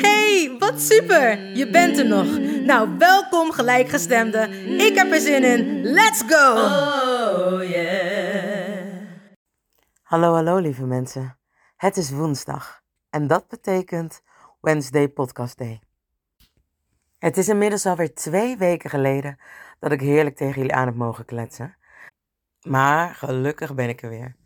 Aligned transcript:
Hey, 0.00 0.56
wat 0.58 0.80
super! 0.80 1.56
Je 1.56 1.70
bent 1.70 1.98
er 1.98 2.06
nog. 2.06 2.38
Nou, 2.66 2.98
welkom 2.98 3.52
gelijkgestemde. 3.52 4.48
Ik 4.76 4.94
heb 4.94 5.12
er 5.12 5.20
zin 5.20 5.44
in. 5.44 5.82
Let's 5.82 6.22
go! 6.26 6.52
Oh 6.52 7.62
yeah. 7.68 9.06
Hallo, 10.02 10.34
hallo 10.34 10.58
lieve 10.58 10.84
mensen. 10.84 11.38
Het 11.76 11.96
is 11.96 12.10
woensdag 12.10 12.80
en 13.10 13.26
dat 13.26 13.48
betekent 13.48 14.22
Wednesday 14.60 15.08
Podcast 15.08 15.58
Day. 15.58 15.80
Het 17.18 17.36
is 17.36 17.48
inmiddels 17.48 17.86
alweer 17.86 18.14
twee 18.14 18.56
weken 18.56 18.90
geleden 18.90 19.38
dat 19.78 19.92
ik 19.92 20.00
heerlijk 20.00 20.36
tegen 20.36 20.54
jullie 20.54 20.74
aan 20.74 20.86
heb 20.86 20.94
mogen 20.94 21.24
kletsen. 21.24 21.76
Maar 22.62 23.14
gelukkig 23.14 23.74
ben 23.74 23.88
ik 23.88 24.02
er 24.02 24.08
weer. 24.08 24.36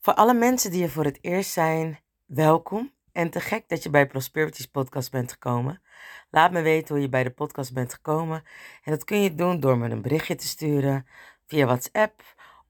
Voor 0.00 0.14
alle 0.14 0.34
mensen 0.34 0.70
die 0.70 0.82
er 0.82 0.90
voor 0.90 1.04
het 1.04 1.18
eerst 1.20 1.50
zijn, 1.50 2.00
welkom. 2.26 2.92
En 3.12 3.30
te 3.30 3.40
gek 3.40 3.68
dat 3.68 3.82
je 3.82 3.90
bij 3.90 4.06
Prosperities 4.06 4.66
podcast 4.66 5.10
bent 5.10 5.32
gekomen. 5.32 5.82
Laat 6.30 6.52
me 6.52 6.62
weten 6.62 6.94
hoe 6.94 7.02
je 7.02 7.08
bij 7.08 7.22
de 7.22 7.30
podcast 7.30 7.72
bent 7.72 7.94
gekomen. 7.94 8.42
En 8.82 8.92
dat 8.92 9.04
kun 9.04 9.22
je 9.22 9.34
doen 9.34 9.60
door 9.60 9.78
me 9.78 9.88
een 9.88 10.02
berichtje 10.02 10.34
te 10.34 10.46
sturen 10.46 11.06
via 11.46 11.66
WhatsApp 11.66 12.22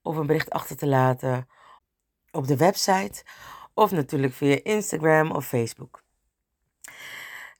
of 0.03 0.17
een 0.17 0.27
bericht 0.27 0.51
achter 0.51 0.77
te 0.77 0.87
laten 0.87 1.49
op 2.31 2.47
de 2.47 2.57
website 2.57 3.25
of 3.75 3.91
natuurlijk 3.91 4.33
via 4.33 4.61
Instagram 4.63 5.31
of 5.31 5.47
Facebook. 5.47 6.03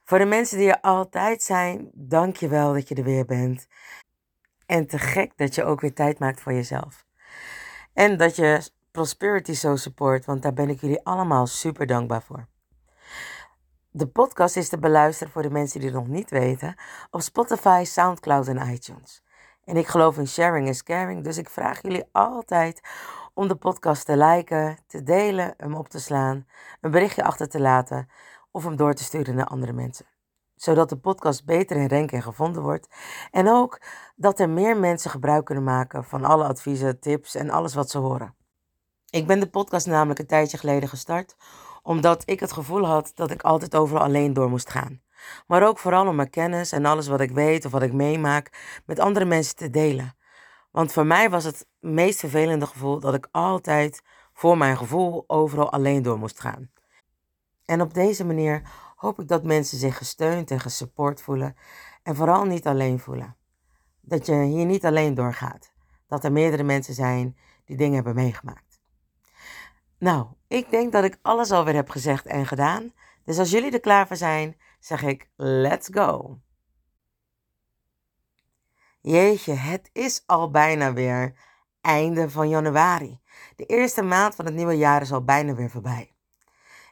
Voor 0.03 0.17
de 0.17 0.25
mensen 0.25 0.57
die 0.57 0.69
er 0.69 0.81
altijd 0.81 1.43
zijn, 1.43 1.89
dank 1.93 2.35
je 2.35 2.47
wel 2.47 2.73
dat 2.73 2.87
je 2.87 2.95
er 2.95 3.03
weer 3.03 3.25
bent. 3.25 3.67
En 4.69 4.87
te 4.87 4.99
gek 4.99 5.31
dat 5.35 5.55
je 5.55 5.63
ook 5.63 5.81
weer 5.81 5.93
tijd 5.93 6.19
maakt 6.19 6.41
voor 6.41 6.53
jezelf. 6.53 7.05
En 7.93 8.17
dat 8.17 8.35
je 8.35 8.69
Prosperity 8.91 9.53
zo 9.53 9.75
support, 9.75 10.25
want 10.25 10.41
daar 10.41 10.53
ben 10.53 10.69
ik 10.69 10.81
jullie 10.81 11.03
allemaal 11.03 11.47
super 11.47 11.85
dankbaar 11.85 12.21
voor. 12.21 12.47
De 13.89 14.07
podcast 14.07 14.55
is 14.55 14.69
te 14.69 14.79
beluisteren 14.79 15.33
voor 15.33 15.41
de 15.41 15.49
mensen 15.49 15.79
die 15.79 15.89
het 15.89 15.97
nog 15.97 16.07
niet 16.07 16.29
weten 16.29 16.75
op 17.11 17.21
Spotify, 17.21 17.83
SoundCloud 17.85 18.47
en 18.47 18.71
iTunes. 18.71 19.23
En 19.63 19.77
ik 19.77 19.87
geloof 19.87 20.17
in 20.17 20.27
sharing 20.27 20.67
is 20.67 20.83
caring, 20.83 21.23
dus 21.23 21.37
ik 21.37 21.49
vraag 21.49 21.81
jullie 21.81 22.05
altijd 22.11 22.81
om 23.33 23.47
de 23.47 23.55
podcast 23.55 24.05
te 24.05 24.17
liken, 24.17 24.77
te 24.87 25.03
delen, 25.03 25.53
hem 25.57 25.75
op 25.75 25.89
te 25.89 25.99
slaan, 25.99 26.47
een 26.81 26.91
berichtje 26.91 27.23
achter 27.23 27.49
te 27.49 27.59
laten 27.59 28.09
of 28.51 28.63
hem 28.63 28.75
door 28.75 28.93
te 28.93 29.03
sturen 29.03 29.35
naar 29.35 29.45
andere 29.45 29.73
mensen. 29.73 30.05
Zodat 30.59 30.89
de 30.89 30.97
podcast 30.97 31.45
beter 31.45 31.77
in 31.77 31.89
ranking 31.89 32.23
gevonden 32.23 32.61
wordt 32.61 32.87
en 33.31 33.49
ook 33.49 33.81
dat 34.15 34.39
er 34.39 34.49
meer 34.49 34.77
mensen 34.77 35.11
gebruik 35.11 35.45
kunnen 35.45 35.63
maken 35.63 36.03
van 36.03 36.25
alle 36.25 36.43
adviezen, 36.43 36.99
tips 36.99 37.35
en 37.35 37.49
alles 37.49 37.73
wat 37.73 37.89
ze 37.89 37.97
horen. 37.97 38.35
Ik 39.09 39.27
ben 39.27 39.39
de 39.39 39.49
podcast 39.49 39.87
namelijk 39.87 40.19
een 40.19 40.27
tijdje 40.27 40.57
geleden 40.57 40.89
gestart, 40.89 41.35
omdat 41.83 42.23
ik 42.25 42.39
het 42.39 42.51
gevoel 42.51 42.85
had 42.85 43.11
dat 43.15 43.31
ik 43.31 43.41
altijd 43.41 43.75
overal 43.75 44.03
alleen 44.03 44.33
door 44.33 44.49
moest 44.49 44.69
gaan. 44.69 45.01
Maar 45.47 45.67
ook 45.67 45.79
vooral 45.79 46.07
om 46.07 46.15
mijn 46.15 46.29
kennis 46.29 46.71
en 46.71 46.85
alles 46.85 47.07
wat 47.07 47.21
ik 47.21 47.31
weet 47.31 47.65
of 47.65 47.71
wat 47.71 47.81
ik 47.81 47.93
meemaak 47.93 48.81
met 48.85 48.99
andere 48.99 49.25
mensen 49.25 49.55
te 49.55 49.69
delen. 49.69 50.15
Want 50.71 50.93
voor 50.93 51.05
mij 51.05 51.29
was 51.29 51.43
het 51.43 51.67
meest 51.79 52.19
vervelende 52.19 52.65
gevoel 52.65 52.99
dat 52.99 53.13
ik 53.13 53.27
altijd 53.31 54.01
voor 54.33 54.57
mijn 54.57 54.77
gevoel 54.77 55.23
overal 55.27 55.71
alleen 55.71 56.01
door 56.01 56.19
moest 56.19 56.39
gaan. 56.39 56.71
En 57.65 57.81
op 57.81 57.93
deze 57.93 58.25
manier 58.25 58.61
hoop 58.99 59.19
ik 59.19 59.27
dat 59.27 59.43
mensen 59.43 59.77
zich 59.77 59.97
gesteund 59.97 60.51
en 60.51 60.59
gesupport 60.59 61.21
voelen 61.21 61.55
en 62.03 62.15
vooral 62.15 62.45
niet 62.45 62.67
alleen 62.67 62.99
voelen. 62.99 63.35
Dat 64.01 64.25
je 64.25 64.33
hier 64.43 64.65
niet 64.65 64.85
alleen 64.85 65.13
doorgaat. 65.13 65.71
Dat 66.07 66.23
er 66.23 66.31
meerdere 66.31 66.63
mensen 66.63 66.93
zijn 66.93 67.37
die 67.65 67.77
dingen 67.77 67.95
hebben 67.95 68.15
meegemaakt. 68.15 68.81
Nou, 69.97 70.27
ik 70.47 70.69
denk 70.69 70.91
dat 70.91 71.03
ik 71.03 71.19
alles 71.21 71.51
alweer 71.51 71.75
heb 71.75 71.89
gezegd 71.89 72.25
en 72.25 72.45
gedaan. 72.45 72.93
Dus 73.23 73.39
als 73.39 73.51
jullie 73.51 73.71
er 73.71 73.79
klaar 73.79 74.07
voor 74.07 74.15
zijn, 74.15 74.57
zeg 74.79 75.03
ik 75.03 75.29
let's 75.35 75.89
go. 75.91 76.39
Jeetje, 79.01 79.53
het 79.53 79.89
is 79.93 80.23
al 80.25 80.51
bijna 80.51 80.93
weer 80.93 81.35
einde 81.81 82.29
van 82.29 82.49
januari. 82.49 83.19
De 83.55 83.65
eerste 83.65 84.01
maand 84.01 84.35
van 84.35 84.45
het 84.45 84.53
nieuwe 84.53 84.77
jaar 84.77 85.01
is 85.01 85.11
al 85.11 85.23
bijna 85.23 85.53
weer 85.53 85.69
voorbij. 85.69 86.13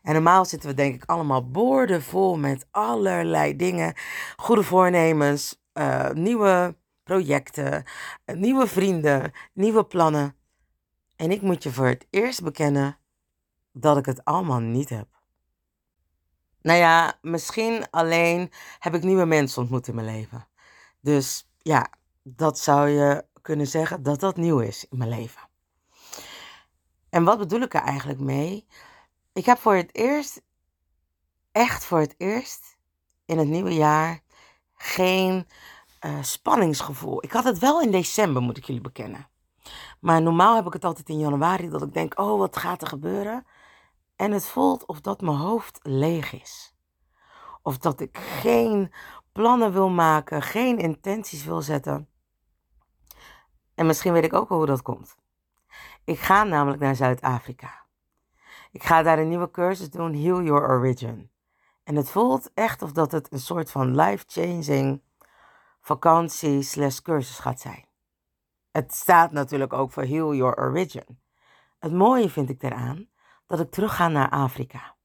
En 0.08 0.14
normaal 0.14 0.46
zitten 0.46 0.70
we 0.70 0.76
denk 0.76 0.96
ik 0.96 1.10
allemaal 1.10 1.50
boordevol 1.52 2.38
met 2.38 2.68
allerlei 2.72 3.56
dingen. 3.56 3.94
Goede 4.36 4.64
voornemens, 4.64 5.62
eh, 5.74 6.10
nieuwe 6.10 6.76
projecten, 7.04 7.84
eh, 8.26 8.36
nieuwe 8.36 8.68
vrienden, 8.68 9.32
nieuwe 9.54 9.84
plannen. 9.84 10.36
En 11.16 11.32
ik 11.32 11.42
moet 11.42 11.64
je 11.64 11.72
voor 11.72 11.88
het 11.88 12.08
eerst 12.10 12.44
bekennen 12.44 12.98
dat 13.72 13.98
ik 13.98 14.06
het 14.06 14.24
allemaal 14.26 14.60
niet 14.60 14.90
heb. 14.90 15.08
Nou 16.62 16.80
ja, 16.80 17.18
misschien 17.22 17.90
alleen 17.90 18.52
heb 18.80 18.96
ik 18.96 19.04
nieuwe 19.04 19.26
mensen 19.26 19.62
ontmoet 19.62 19.88
in 19.88 19.96
mijn 19.96 20.08
leven. 20.08 20.48
Dus 21.02 21.50
ja, 21.58 21.90
dat 22.24 22.60
zou 22.60 22.90
je 22.90 23.26
kunnen 23.42 23.68
zeggen 23.68 24.04
dat 24.04 24.20
dat 24.20 24.38
nieuw 24.38 24.60
is 24.60 24.86
in 24.90 24.98
mijn 24.98 25.10
leven. 25.10 25.42
En 27.10 27.24
wat 27.24 27.38
bedoel 27.38 27.62
ik 27.62 27.74
er 27.74 27.82
eigenlijk 27.82 28.20
mee? 28.20 28.68
Ik 29.38 29.46
heb 29.46 29.58
voor 29.58 29.76
het 29.76 29.96
eerst, 29.96 30.42
echt 31.52 31.86
voor 31.86 32.00
het 32.00 32.16
eerst 32.18 32.78
in 33.26 33.38
het 33.38 33.48
nieuwe 33.48 33.74
jaar 33.74 34.22
geen 34.74 35.48
uh, 36.06 36.24
spanningsgevoel. 36.24 37.24
Ik 37.24 37.32
had 37.32 37.44
het 37.44 37.60
wel 37.60 37.82
in 37.82 37.92
december, 37.92 38.42
moet 38.42 38.58
ik 38.58 38.64
jullie 38.64 38.82
bekennen. 38.82 39.30
Maar 40.00 40.22
normaal 40.22 40.56
heb 40.56 40.66
ik 40.66 40.74
het 40.74 40.86
altijd 40.86 41.10
in 41.10 41.20
januari 41.20 41.70
dat 41.70 41.82
ik 41.82 41.94
denk, 41.94 42.20
oh 42.20 42.40
wat 42.40 42.58
gaat 42.58 42.82
er 42.82 42.88
gebeuren? 42.88 43.46
En 44.16 44.32
het 44.32 44.46
voelt 44.46 44.86
of 44.86 45.02
dat 45.02 45.22
mijn 45.22 45.38
hoofd 45.38 45.80
leeg 45.84 46.34
is. 46.42 46.76
Of 47.62 47.78
dat 47.78 48.00
ik 48.00 48.18
geen 48.18 48.94
plannen 49.32 49.74
wil 49.74 49.90
maken, 49.90 50.42
geen 50.42 50.78
intenties 50.78 51.44
wil 51.44 51.62
zetten. 51.62 52.10
En 53.76 53.86
misschien 53.86 54.14
weet 54.14 54.26
ik 54.26 54.34
ook 54.34 54.50
wel 54.50 54.58
hoe 54.58 54.68
dat 54.68 54.82
komt. 54.82 55.16
Ik 56.04 56.20
ga 56.20 56.44
namelijk 56.44 56.82
naar 56.82 56.96
Zuid-Afrika. 56.96 57.87
Ik 58.78 58.84
ga 58.84 59.02
daar 59.02 59.20
een 59.20 59.28
nieuwe 59.28 59.52
cursus 59.52 59.90
doen, 59.90 60.14
Heal 60.14 60.42
Your 60.42 60.70
Origin. 60.70 61.32
En 61.84 61.96
het 61.96 62.10
voelt 62.10 62.52
echt 62.54 62.82
of 62.82 62.92
dat 62.92 63.12
het 63.12 63.32
een 63.32 63.40
soort 63.40 63.72
van 63.72 63.96
life-changing 63.96 65.02
vakantie 65.82 66.62
slash 66.62 67.00
cursus 67.00 67.40
gaat 67.40 67.60
zijn. 67.60 67.86
Het 68.72 68.94
staat 68.94 69.32
natuurlijk 69.32 69.74
ook 69.74 69.92
voor 69.92 70.04
Heal 70.04 70.34
Your 70.34 70.58
Origin. 70.60 71.20
Het 71.80 71.94
mooie 71.94 72.30
vind 72.30 72.50
ik 72.50 72.64
eraan 72.64 73.10
dat 73.46 73.60
ik 73.60 73.72
terug 73.72 73.96
ga 73.96 74.08
naar 74.08 74.30
Afrika. 74.30 74.96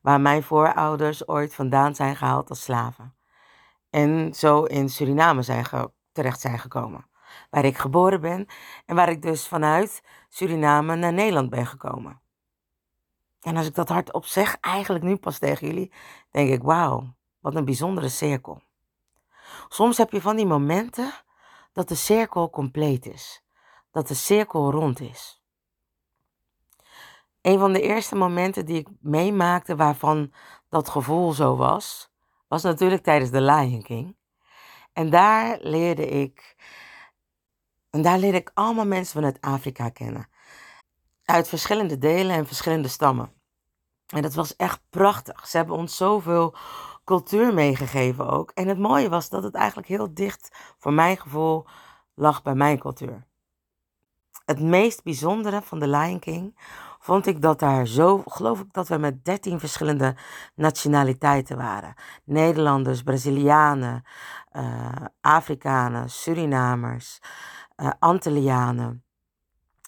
Waar 0.00 0.20
mijn 0.20 0.42
voorouders 0.42 1.28
ooit 1.28 1.54
vandaan 1.54 1.94
zijn 1.94 2.16
gehaald 2.16 2.48
als 2.48 2.62
slaven. 2.62 3.14
En 3.90 4.34
zo 4.34 4.64
in 4.64 4.88
Suriname 4.88 5.42
zijn 5.42 5.66
terecht 6.12 6.40
zijn 6.40 6.58
gekomen. 6.58 7.06
Waar 7.50 7.64
ik 7.64 7.78
geboren 7.78 8.20
ben 8.20 8.46
en 8.86 8.96
waar 8.96 9.08
ik 9.08 9.22
dus 9.22 9.48
vanuit 9.48 10.02
Suriname 10.28 10.96
naar 10.96 11.12
Nederland 11.12 11.50
ben 11.50 11.66
gekomen. 11.66 12.20
En 13.40 13.56
als 13.56 13.66
ik 13.66 13.74
dat 13.74 13.88
hardop 13.88 14.24
zeg, 14.24 14.56
eigenlijk 14.60 15.04
nu 15.04 15.16
pas 15.16 15.38
tegen 15.38 15.66
jullie, 15.66 15.92
denk 16.30 16.50
ik, 16.50 16.62
wauw, 16.62 17.14
wat 17.40 17.54
een 17.54 17.64
bijzondere 17.64 18.08
cirkel. 18.08 18.62
Soms 19.68 19.96
heb 19.98 20.10
je 20.10 20.20
van 20.20 20.36
die 20.36 20.46
momenten 20.46 21.12
dat 21.72 21.88
de 21.88 21.94
cirkel 21.94 22.50
compleet 22.50 23.06
is. 23.06 23.42
Dat 23.90 24.08
de 24.08 24.14
cirkel 24.14 24.70
rond 24.70 25.00
is. 25.00 25.42
een 27.40 27.58
van 27.58 27.72
de 27.72 27.80
eerste 27.82 28.16
momenten 28.16 28.66
die 28.66 28.78
ik 28.78 28.88
meemaakte 29.00 29.76
waarvan 29.76 30.32
dat 30.68 30.88
gevoel 30.88 31.32
zo 31.32 31.56
was, 31.56 32.10
was 32.48 32.62
natuurlijk 32.62 33.02
tijdens 33.02 33.30
The 33.30 33.40
Lion 33.40 33.82
King. 33.82 34.16
En 34.92 35.10
daar 35.10 35.58
leerde 35.60 36.06
ik, 36.08 36.56
en 37.90 38.02
daar 38.02 38.18
leerde 38.18 38.38
ik 38.38 38.50
allemaal 38.54 38.86
mensen 38.86 39.14
vanuit 39.14 39.40
Afrika 39.40 39.88
kennen. 39.88 40.28
Uit 41.30 41.48
verschillende 41.48 41.98
delen 41.98 42.36
en 42.36 42.46
verschillende 42.46 42.88
stammen. 42.88 43.32
En 44.06 44.22
dat 44.22 44.34
was 44.34 44.56
echt 44.56 44.80
prachtig. 44.88 45.48
Ze 45.48 45.56
hebben 45.56 45.76
ons 45.76 45.96
zoveel 45.96 46.54
cultuur 47.04 47.54
meegegeven 47.54 48.28
ook. 48.28 48.50
En 48.50 48.68
het 48.68 48.78
mooie 48.78 49.08
was 49.08 49.28
dat 49.28 49.42
het 49.42 49.54
eigenlijk 49.54 49.88
heel 49.88 50.14
dicht, 50.14 50.74
voor 50.78 50.92
mijn 50.92 51.16
gevoel, 51.16 51.66
lag 52.14 52.42
bij 52.42 52.54
mijn 52.54 52.78
cultuur. 52.78 53.26
Het 54.44 54.60
meest 54.60 55.02
bijzondere 55.02 55.62
van 55.62 55.78
The 55.78 55.88
Lion 55.88 56.18
King 56.18 56.58
vond 56.98 57.26
ik 57.26 57.42
dat 57.42 57.58
daar 57.58 57.86
zo, 57.86 58.22
geloof 58.26 58.60
ik 58.60 58.72
dat 58.72 58.88
we 58.88 58.96
met 58.96 59.24
13 59.24 59.60
verschillende 59.60 60.16
nationaliteiten 60.54 61.56
waren. 61.56 61.94
Nederlanders, 62.24 63.02
Brazilianen, 63.02 64.04
uh, 64.52 64.92
Afrikanen, 65.20 66.10
Surinamers, 66.10 67.20
uh, 67.76 67.90
Antillianen, 67.98 69.04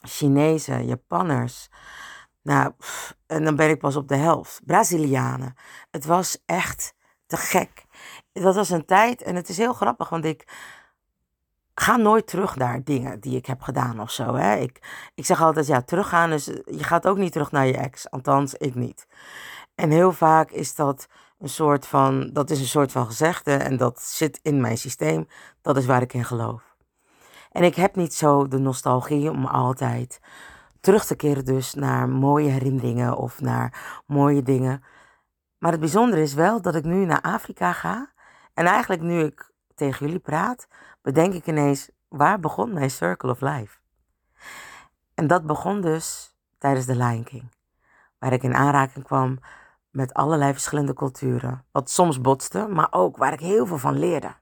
Chinezen, 0.07 0.85
Japanners. 0.85 1.69
Nou, 2.41 2.73
en 3.27 3.43
dan 3.43 3.55
ben 3.55 3.69
ik 3.69 3.79
pas 3.79 3.95
op 3.95 4.07
de 4.07 4.15
helft. 4.15 4.61
Brazilianen. 4.65 5.55
Het 5.91 6.05
was 6.05 6.37
echt 6.45 6.93
te 7.25 7.37
gek. 7.37 7.85
Dat 8.33 8.55
was 8.55 8.69
een 8.69 8.85
tijd, 8.85 9.21
en 9.21 9.35
het 9.35 9.49
is 9.49 9.57
heel 9.57 9.73
grappig, 9.73 10.09
want 10.09 10.25
ik 10.25 10.47
ga 11.75 11.95
nooit 11.95 12.27
terug 12.27 12.55
naar 12.55 12.83
dingen 12.83 13.19
die 13.19 13.37
ik 13.37 13.45
heb 13.45 13.61
gedaan 13.61 13.99
of 13.99 14.11
zo. 14.11 14.35
Hè? 14.35 14.55
Ik, 14.55 15.09
ik 15.15 15.25
zeg 15.25 15.41
altijd, 15.41 15.67
ja, 15.67 15.81
teruggaan 15.81 16.31
is, 16.31 16.45
je 16.65 16.83
gaat 16.83 17.07
ook 17.07 17.17
niet 17.17 17.31
terug 17.31 17.51
naar 17.51 17.65
je 17.65 17.77
ex. 17.77 18.09
Althans, 18.09 18.53
ik 18.53 18.75
niet. 18.75 19.07
En 19.75 19.91
heel 19.91 20.11
vaak 20.11 20.51
is 20.51 20.75
dat 20.75 21.07
een 21.39 21.49
soort 21.49 21.87
van, 21.87 22.29
dat 22.33 22.49
is 22.49 22.59
een 22.59 22.65
soort 22.65 22.91
van 22.91 23.05
gezegde 23.05 23.53
en 23.53 23.77
dat 23.77 24.01
zit 24.01 24.39
in 24.41 24.61
mijn 24.61 24.77
systeem. 24.77 25.27
Dat 25.61 25.77
is 25.77 25.85
waar 25.85 26.01
ik 26.01 26.13
in 26.13 26.25
geloof. 26.25 26.72
En 27.53 27.63
ik 27.63 27.75
heb 27.75 27.95
niet 27.95 28.13
zo 28.13 28.47
de 28.47 28.57
nostalgie 28.57 29.31
om 29.31 29.45
altijd 29.45 30.21
terug 30.79 31.05
te 31.05 31.15
keren 31.15 31.45
dus 31.45 31.73
naar 31.73 32.09
mooie 32.09 32.49
herinneringen 32.49 33.17
of 33.17 33.41
naar 33.41 34.01
mooie 34.05 34.43
dingen. 34.43 34.83
Maar 35.57 35.71
het 35.71 35.79
bijzondere 35.79 36.21
is 36.21 36.33
wel 36.33 36.61
dat 36.61 36.75
ik 36.75 36.83
nu 36.83 37.05
naar 37.05 37.21
Afrika 37.21 37.73
ga. 37.73 38.11
En 38.53 38.65
eigenlijk 38.65 39.01
nu 39.01 39.23
ik 39.23 39.51
tegen 39.75 40.05
jullie 40.05 40.21
praat, 40.21 40.67
bedenk 41.01 41.33
ik 41.33 41.47
ineens, 41.47 41.89
waar 42.07 42.39
begon 42.39 42.73
mijn 42.73 42.91
Circle 42.91 43.29
of 43.31 43.41
Life? 43.41 43.77
En 45.13 45.27
dat 45.27 45.45
begon 45.45 45.81
dus 45.81 46.35
tijdens 46.57 46.85
de 46.85 46.95
Lion 46.95 47.23
King. 47.23 47.51
Waar 48.19 48.33
ik 48.33 48.43
in 48.43 48.55
aanraking 48.55 49.05
kwam 49.05 49.39
met 49.89 50.13
allerlei 50.13 50.51
verschillende 50.51 50.93
culturen. 50.93 51.65
Wat 51.71 51.89
soms 51.89 52.21
botste, 52.21 52.67
maar 52.67 52.87
ook 52.91 53.17
waar 53.17 53.33
ik 53.33 53.39
heel 53.39 53.65
veel 53.65 53.77
van 53.77 53.99
leerde. 53.99 54.35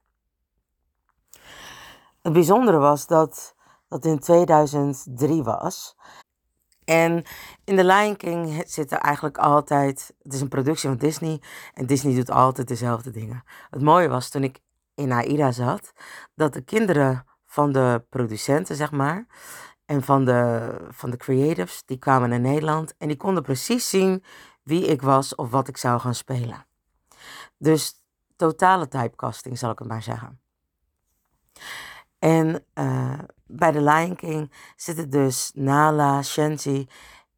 Het 2.22 2.34
bijzondere 2.34 2.78
was 2.78 3.08
dat 3.08 3.56
dat 3.88 4.06
in 4.06 4.20
2003 4.20 5.44
was. 5.44 5.96
En 6.84 7.24
in 7.64 7.76
The 7.76 7.84
Lion 7.86 8.16
King 8.16 8.64
zit 8.66 8.92
er 8.92 8.98
eigenlijk 8.98 9.38
altijd. 9.38 10.14
Het 10.22 10.34
is 10.34 10.42
een 10.42 10.48
productie 10.48 10.90
van 10.90 10.98
Disney. 10.98 11.42
En 11.74 11.86
Disney 11.86 12.16
doet 12.16 12.32
altijd 12.32 12.68
dezelfde 12.68 13.12
dingen. 13.12 13.44
Het 13.70 13.82
mooie 13.82 14.08
was 14.08 14.30
toen 14.30 14.44
ik 14.44 14.60
in 14.96 15.12
AIDA 15.12 15.52
zat, 15.52 15.94
dat 16.36 16.54
de 16.54 16.62
kinderen 16.62 17.26
van 17.46 17.72
de 17.72 18.04
producenten, 18.10 18.76
zeg 18.76 18.92
maar, 18.92 19.26
en 19.86 20.04
van 20.04 20.26
de, 20.26 20.72
van 20.90 21.10
de 21.10 21.18
creatives, 21.18 21.84
die 21.86 21.98
kwamen 21.98 22.30
naar 22.30 22.40
Nederland 22.40 22.94
en 22.98 23.08
die 23.08 23.18
konden 23.18 23.44
precies 23.44 23.90
zien 23.90 24.24
wie 24.64 24.86
ik 24.86 25.02
was 25.02 25.36
of 25.36 25.50
wat 25.50 25.68
ik 25.68 25.78
zou 25.78 26.00
gaan 26.00 26.16
spelen. 26.16 26.66
Dus 27.58 27.94
totale 28.36 28.88
typecasting, 28.88 29.58
zal 29.58 29.72
ik 29.72 29.80
het 29.80 29.88
maar 29.88 30.04
zeggen. 30.04 30.40
En 32.22 32.66
uh, 32.74 33.20
bij 33.46 33.72
The 33.72 33.82
Lion 33.82 34.16
King 34.16 34.52
zitten 34.76 35.10
dus 35.10 35.52
Nala, 35.54 36.24
Shenzi 36.24 36.88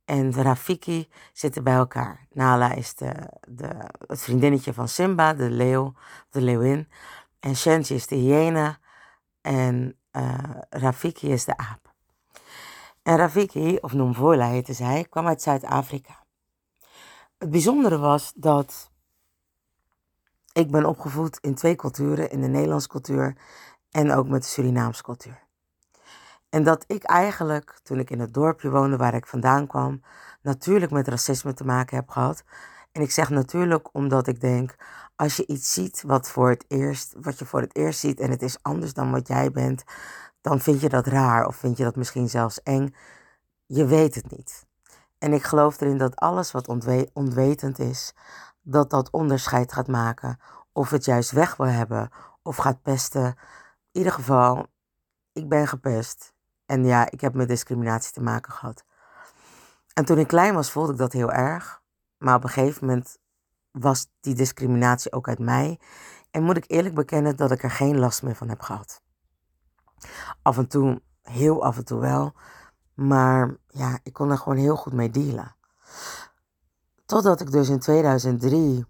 en 0.05 0.33
Rafiki 0.33 1.09
zitten 1.33 1.63
bij 1.63 1.73
elkaar. 1.73 2.27
Nala 2.31 2.73
is 2.73 2.95
de, 2.95 3.13
de, 3.47 3.89
het 4.07 4.21
vriendinnetje 4.21 4.73
van 4.73 4.87
Simba, 4.87 5.33
de 5.33 5.49
leeuw, 5.49 5.93
de 6.29 6.41
leeuwin. 6.41 6.89
En 7.39 7.55
Shenzi 7.55 7.93
is 7.93 8.07
de 8.07 8.15
hyena. 8.15 8.77
En 9.41 9.97
uh, 10.11 10.37
Rafiki 10.69 11.31
is 11.31 11.45
de 11.45 11.57
aap. 11.57 11.93
En 13.03 13.17
Rafiki, 13.17 13.77
of 13.81 13.93
Nomvola 13.93 14.47
heette 14.47 14.73
zij, 14.73 15.05
kwam 15.09 15.27
uit 15.27 15.41
Zuid-Afrika. 15.41 16.23
Het 17.37 17.49
bijzondere 17.49 17.97
was 17.97 18.33
dat 18.35 18.91
ik 20.53 20.71
ben 20.71 20.85
opgevoed 20.85 21.37
in 21.41 21.55
twee 21.55 21.75
culturen, 21.75 22.29
in 22.29 22.41
de 22.41 22.47
Nederlandse 22.47 22.87
cultuur 22.87 23.37
en 23.93 24.11
ook 24.11 24.27
met 24.27 24.41
de 24.41 24.47
Surinaamse 24.47 25.03
cultuur. 25.03 25.41
En 26.49 26.63
dat 26.63 26.83
ik 26.87 27.03
eigenlijk, 27.03 27.79
toen 27.83 27.99
ik 27.99 28.09
in 28.09 28.19
het 28.19 28.33
dorpje 28.33 28.69
woonde 28.69 28.97
waar 28.97 29.13
ik 29.13 29.27
vandaan 29.27 29.67
kwam, 29.67 30.01
natuurlijk 30.41 30.91
met 30.91 31.07
racisme 31.07 31.53
te 31.53 31.65
maken 31.65 31.97
heb 31.97 32.09
gehad. 32.09 32.43
En 32.91 33.01
ik 33.01 33.11
zeg 33.11 33.29
natuurlijk 33.29 33.89
omdat 33.93 34.27
ik 34.27 34.41
denk, 34.41 34.75
als 35.15 35.35
je 35.35 35.45
iets 35.47 35.73
ziet 35.73 36.03
wat, 36.05 36.29
voor 36.29 36.49
het 36.49 36.65
eerst, 36.67 37.15
wat 37.21 37.39
je 37.39 37.45
voor 37.45 37.61
het 37.61 37.75
eerst 37.75 37.99
ziet 37.99 38.19
en 38.19 38.29
het 38.29 38.41
is 38.41 38.57
anders 38.61 38.93
dan 38.93 39.11
wat 39.11 39.27
jij 39.27 39.51
bent, 39.51 39.83
dan 40.41 40.59
vind 40.59 40.81
je 40.81 40.89
dat 40.89 41.07
raar 41.07 41.45
of 41.45 41.55
vind 41.55 41.77
je 41.77 41.83
dat 41.83 41.95
misschien 41.95 42.29
zelfs 42.29 42.63
eng. 42.63 42.95
Je 43.65 43.85
weet 43.85 44.15
het 44.15 44.31
niet. 44.31 44.65
En 45.17 45.33
ik 45.33 45.43
geloof 45.43 45.81
erin 45.81 45.97
dat 45.97 46.15
alles 46.15 46.51
wat 46.51 46.67
onwetend 47.13 47.79
is, 47.79 48.13
dat 48.61 48.89
dat 48.89 49.09
onderscheid 49.09 49.73
gaat 49.73 49.87
maken. 49.87 50.39
Of 50.71 50.89
het 50.89 51.05
juist 51.05 51.31
weg 51.31 51.55
wil 51.55 51.67
hebben 51.67 52.09
of 52.41 52.55
gaat 52.55 52.81
pesten. 52.81 53.35
In 53.93 53.99
ieder 53.99 54.13
geval, 54.13 54.67
ik 55.33 55.49
ben 55.49 55.67
gepest. 55.67 56.33
En 56.65 56.85
ja, 56.85 57.11
ik 57.11 57.21
heb 57.21 57.33
met 57.33 57.47
discriminatie 57.47 58.13
te 58.13 58.21
maken 58.21 58.51
gehad. 58.51 58.85
En 59.93 60.05
toen 60.05 60.17
ik 60.17 60.27
klein 60.27 60.53
was, 60.53 60.71
voelde 60.71 60.91
ik 60.91 60.97
dat 60.97 61.13
heel 61.13 61.31
erg. 61.31 61.81
Maar 62.17 62.35
op 62.35 62.43
een 62.43 62.49
gegeven 62.49 62.87
moment 62.87 63.17
was 63.71 64.07
die 64.19 64.35
discriminatie 64.35 65.11
ook 65.11 65.27
uit 65.27 65.39
mij. 65.39 65.79
En 66.31 66.43
moet 66.43 66.57
ik 66.57 66.63
eerlijk 66.67 66.95
bekennen 66.95 67.35
dat 67.35 67.51
ik 67.51 67.63
er 67.63 67.71
geen 67.71 67.99
last 67.99 68.23
meer 68.23 68.35
van 68.35 68.49
heb 68.49 68.61
gehad. 68.61 69.01
Af 70.41 70.57
en 70.57 70.67
toe, 70.67 71.01
heel 71.21 71.63
af 71.63 71.77
en 71.77 71.85
toe 71.85 71.99
wel. 71.99 72.33
Maar 72.93 73.57
ja, 73.67 73.99
ik 74.03 74.13
kon 74.13 74.31
er 74.31 74.37
gewoon 74.37 74.57
heel 74.57 74.75
goed 74.75 74.93
mee 74.93 75.09
dealen. 75.09 75.55
Totdat 77.05 77.41
ik 77.41 77.51
dus 77.51 77.69
in 77.69 77.79
2003 77.79 78.85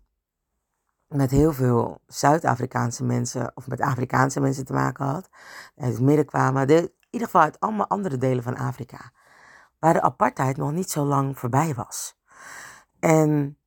met 1.14 1.32
heel 1.32 1.54
veel 1.54 2.02
Zuid-Afrikaanse 2.08 3.04
mensen, 3.04 3.52
of 3.56 3.68
met 3.68 3.82
Afrikaanse 3.82 4.40
mensen 4.40 4.66
te 4.66 4.74
maken 4.74 5.06
had. 5.06 5.30
Uit 5.78 5.92
het 5.92 6.02
midden 6.02 6.26
kwamen, 6.26 6.68
in 6.68 6.92
ieder 7.10 7.28
geval 7.28 7.42
uit 7.42 7.60
allemaal 7.60 7.88
andere 7.88 8.18
delen 8.18 8.44
van 8.44 8.58
Afrika. 8.58 9.12
Waar 9.80 9.94
de 9.94 10.02
apartheid 10.02 10.58
nog 10.58 10.72
niet 10.72 10.92
zo 10.92 11.06
lang 11.06 11.40
voorbij 11.40 11.74
was. 11.74 12.18
En 13.00 13.58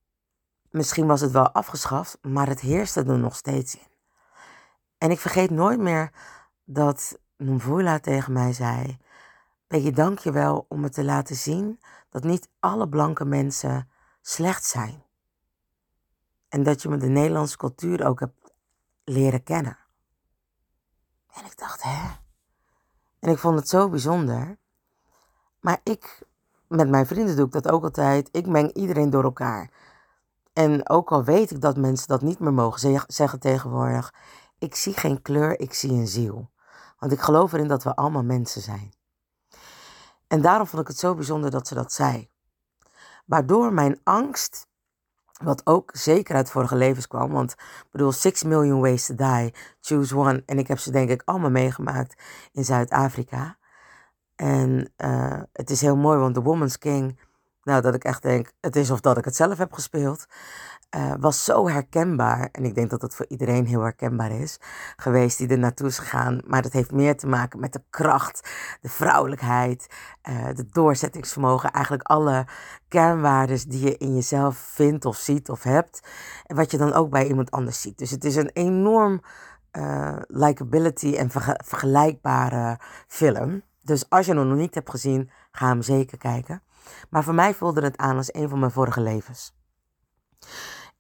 Misschien 0.77 1.07
was 1.07 1.21
het 1.21 1.31
wel 1.31 1.51
afgeschaft, 1.51 2.19
maar 2.23 2.49
het 2.49 2.61
heerste 2.61 3.05
er 3.05 3.19
nog 3.19 3.37
steeds 3.37 3.77
in. 3.77 3.89
En 4.99 5.11
ik 5.11 5.21
vergeet 5.21 5.51
nooit 5.51 5.81
meer 5.81 6.11
dat 6.65 7.19
Mvula 7.37 7.99
tegen 7.99 8.33
mij 8.33 8.53
zei: 8.53 8.99
je 9.69 9.93
dank 9.93 10.19
je 10.19 10.33
om 10.69 10.81
me 10.81 10.89
te 10.89 11.05
laten 11.05 11.37
zien 11.37 11.81
dat 12.11 12.25
niet 12.25 12.49
alle 12.61 12.89
blanke 12.89 13.25
mensen 13.25 13.91
slecht 14.21 14.65
zijn. 14.65 15.03
En 16.57 16.63
dat 16.63 16.83
je 16.83 16.89
me 16.89 16.97
de 16.97 17.07
Nederlandse 17.07 17.57
cultuur 17.57 18.07
ook 18.07 18.21
hebt 18.21 18.53
leren 19.05 19.43
kennen. 19.43 19.79
En 21.33 21.45
ik 21.45 21.59
dacht, 21.59 21.83
hè? 21.83 22.11
En 23.19 23.31
ik 23.31 23.39
vond 23.39 23.59
het 23.59 23.69
zo 23.69 23.89
bijzonder. 23.89 24.59
Maar 25.61 25.81
ik, 25.83 26.23
met 26.69 26.89
mijn 26.89 27.07
vrienden 27.07 27.37
doe 27.37 27.47
ik 27.47 27.53
dat 27.53 27.69
ook 27.69 27.83
altijd. 27.83 28.29
Ik 28.33 28.47
meng 28.47 28.73
iedereen 28.73 29.11
door 29.11 29.25
elkaar. 29.25 29.71
En 30.53 30.89
ook 30.89 31.13
al 31.13 31.25
weet 31.25 31.51
ik 31.51 31.61
dat 31.61 31.77
mensen 31.77 32.09
dat 32.09 32.23
niet 32.23 32.39
meer 32.39 32.53
mogen 32.53 33.05
zeggen 33.07 33.41
tegenwoordig, 33.41 34.15
ik 34.59 34.75
zie 34.75 34.93
geen 34.93 35.23
kleur, 35.23 35.61
ik 35.61 35.75
zie 35.75 35.91
een 35.91 36.09
ziel. 36.09 36.51
Want 36.99 37.13
ik 37.13 37.21
geloof 37.21 37.53
erin 37.53 37.69
dat 37.69 37.83
we 37.83 37.97
allemaal 37.97 38.25
mensen 38.25 38.63
zijn. 38.63 38.93
En 40.27 40.43
daarom 40.43 40.67
vond 40.67 40.83
ik 40.83 40.89
het 40.89 40.99
zo 40.99 41.15
bijzonder 41.15 41.51
dat 41.51 41.69
ze 41.69 41.75
dat 41.75 41.93
zei. 41.93 42.31
Waardoor 43.25 43.73
mijn 43.73 44.01
angst, 44.03 44.67
wat 45.43 45.67
ook 45.67 45.91
zeker 45.95 46.35
uit 46.35 46.51
vorige 46.51 46.77
levens 46.77 47.07
kwam, 47.09 47.31
want 47.31 47.53
ik 47.53 47.89
bedoel, 47.91 48.13
6 48.13 48.43
million 48.43 48.81
ways 48.81 49.07
to 49.07 49.15
die, 49.15 49.55
choose 49.81 50.17
one. 50.17 50.43
En 50.47 50.59
ik 50.59 50.69
heb 50.69 50.79
ze 50.79 50.91
denk 50.91 51.11
ik 51.11 51.23
allemaal 51.25 51.51
meegemaakt 51.51 52.23
in 52.53 52.65
Zuid-Afrika. 52.65 53.59
En 54.37 54.93
uh, 55.05 55.43
het 55.53 55.71
is 55.71 55.81
heel 55.81 55.97
mooi, 55.97 56.19
want 56.19 56.35
de 56.35 56.43
Woman's 56.43 56.79
King 56.79 57.19
nou, 57.67 57.83
dat 57.83 57.95
ik 57.95 58.05
echt 58.05 58.23
denk, 58.23 58.53
het 58.61 58.77
is 58.77 58.91
of 58.91 59.01
dat 59.01 59.19
ik 59.19 59.25
het 59.25 59.37
zelf 59.37 59.59
heb 59.59 59.73
gespeeld. 59.73 60.27
Uh, 60.97 61.13
was 61.21 61.45
zo 61.45 61.69
herkenbaar. 61.69 62.49
En 62.53 62.65
ik 62.65 62.75
denk 62.75 62.91
dat 62.91 63.03
het 63.03 63.15
voor 63.15 63.27
iedereen 63.29 63.67
heel 63.67 63.81
herkenbaar 63.81 64.31
is 64.31 64.61
geweest 64.97 65.39
die 65.39 65.49
er 65.49 65.59
naartoe 65.59 65.87
is 65.87 65.99
gegaan. 65.99 66.41
Maar 66.45 66.63
dat 66.63 66.73
heeft 66.73 66.93
meer 66.93 67.17
te 67.17 67.27
maken 67.27 67.61
met 67.61 67.73
de 67.73 67.83
kracht, 67.91 68.51
de 68.81 68.89
vrouwelijkheid, 68.89 69.87
uh, 70.29 70.49
de 70.55 70.67
doorzettingsvermogen. 70.71 71.71
Eigenlijk 71.71 72.09
alle 72.09 72.47
kernwaarden 72.89 73.69
die 73.69 73.85
je 73.85 73.97
in 73.97 74.15
jezelf 74.15 74.57
vindt 74.57 75.05
of 75.05 75.17
ziet 75.17 75.51
of 75.51 75.63
hebt. 75.63 76.09
En 76.45 76.57
wat 76.57 76.71
je 76.71 76.79
dan 76.79 76.93
ook 76.93 77.11
bij 77.11 77.27
iemand 77.27 77.51
anders 77.51 77.81
ziet. 77.81 77.99
Dus 77.99 78.11
het 78.11 78.25
is 78.25 78.37
een 78.37 78.51
enorm 78.53 79.21
uh, 79.73 80.17
likability 80.27 81.15
en 81.17 81.31
vergelijkbare 81.65 82.79
film. 83.07 83.63
Dus 83.83 84.09
als 84.09 84.27
je 84.27 84.35
hem 84.35 84.49
nog 84.49 84.59
niet 84.59 84.75
hebt 84.75 84.91
gezien, 84.91 85.31
ga 85.51 85.69
hem 85.69 85.83
zeker 85.83 86.19
kijken. 86.19 86.63
Maar 87.11 87.25
voor 87.25 87.35
mij 87.35 87.55
voelde 87.55 87.81
het 87.81 87.97
aan 87.97 88.17
als 88.17 88.35
een 88.35 88.49
van 88.49 88.59
mijn 88.59 88.71
vorige 88.71 89.01
levens. 89.01 89.55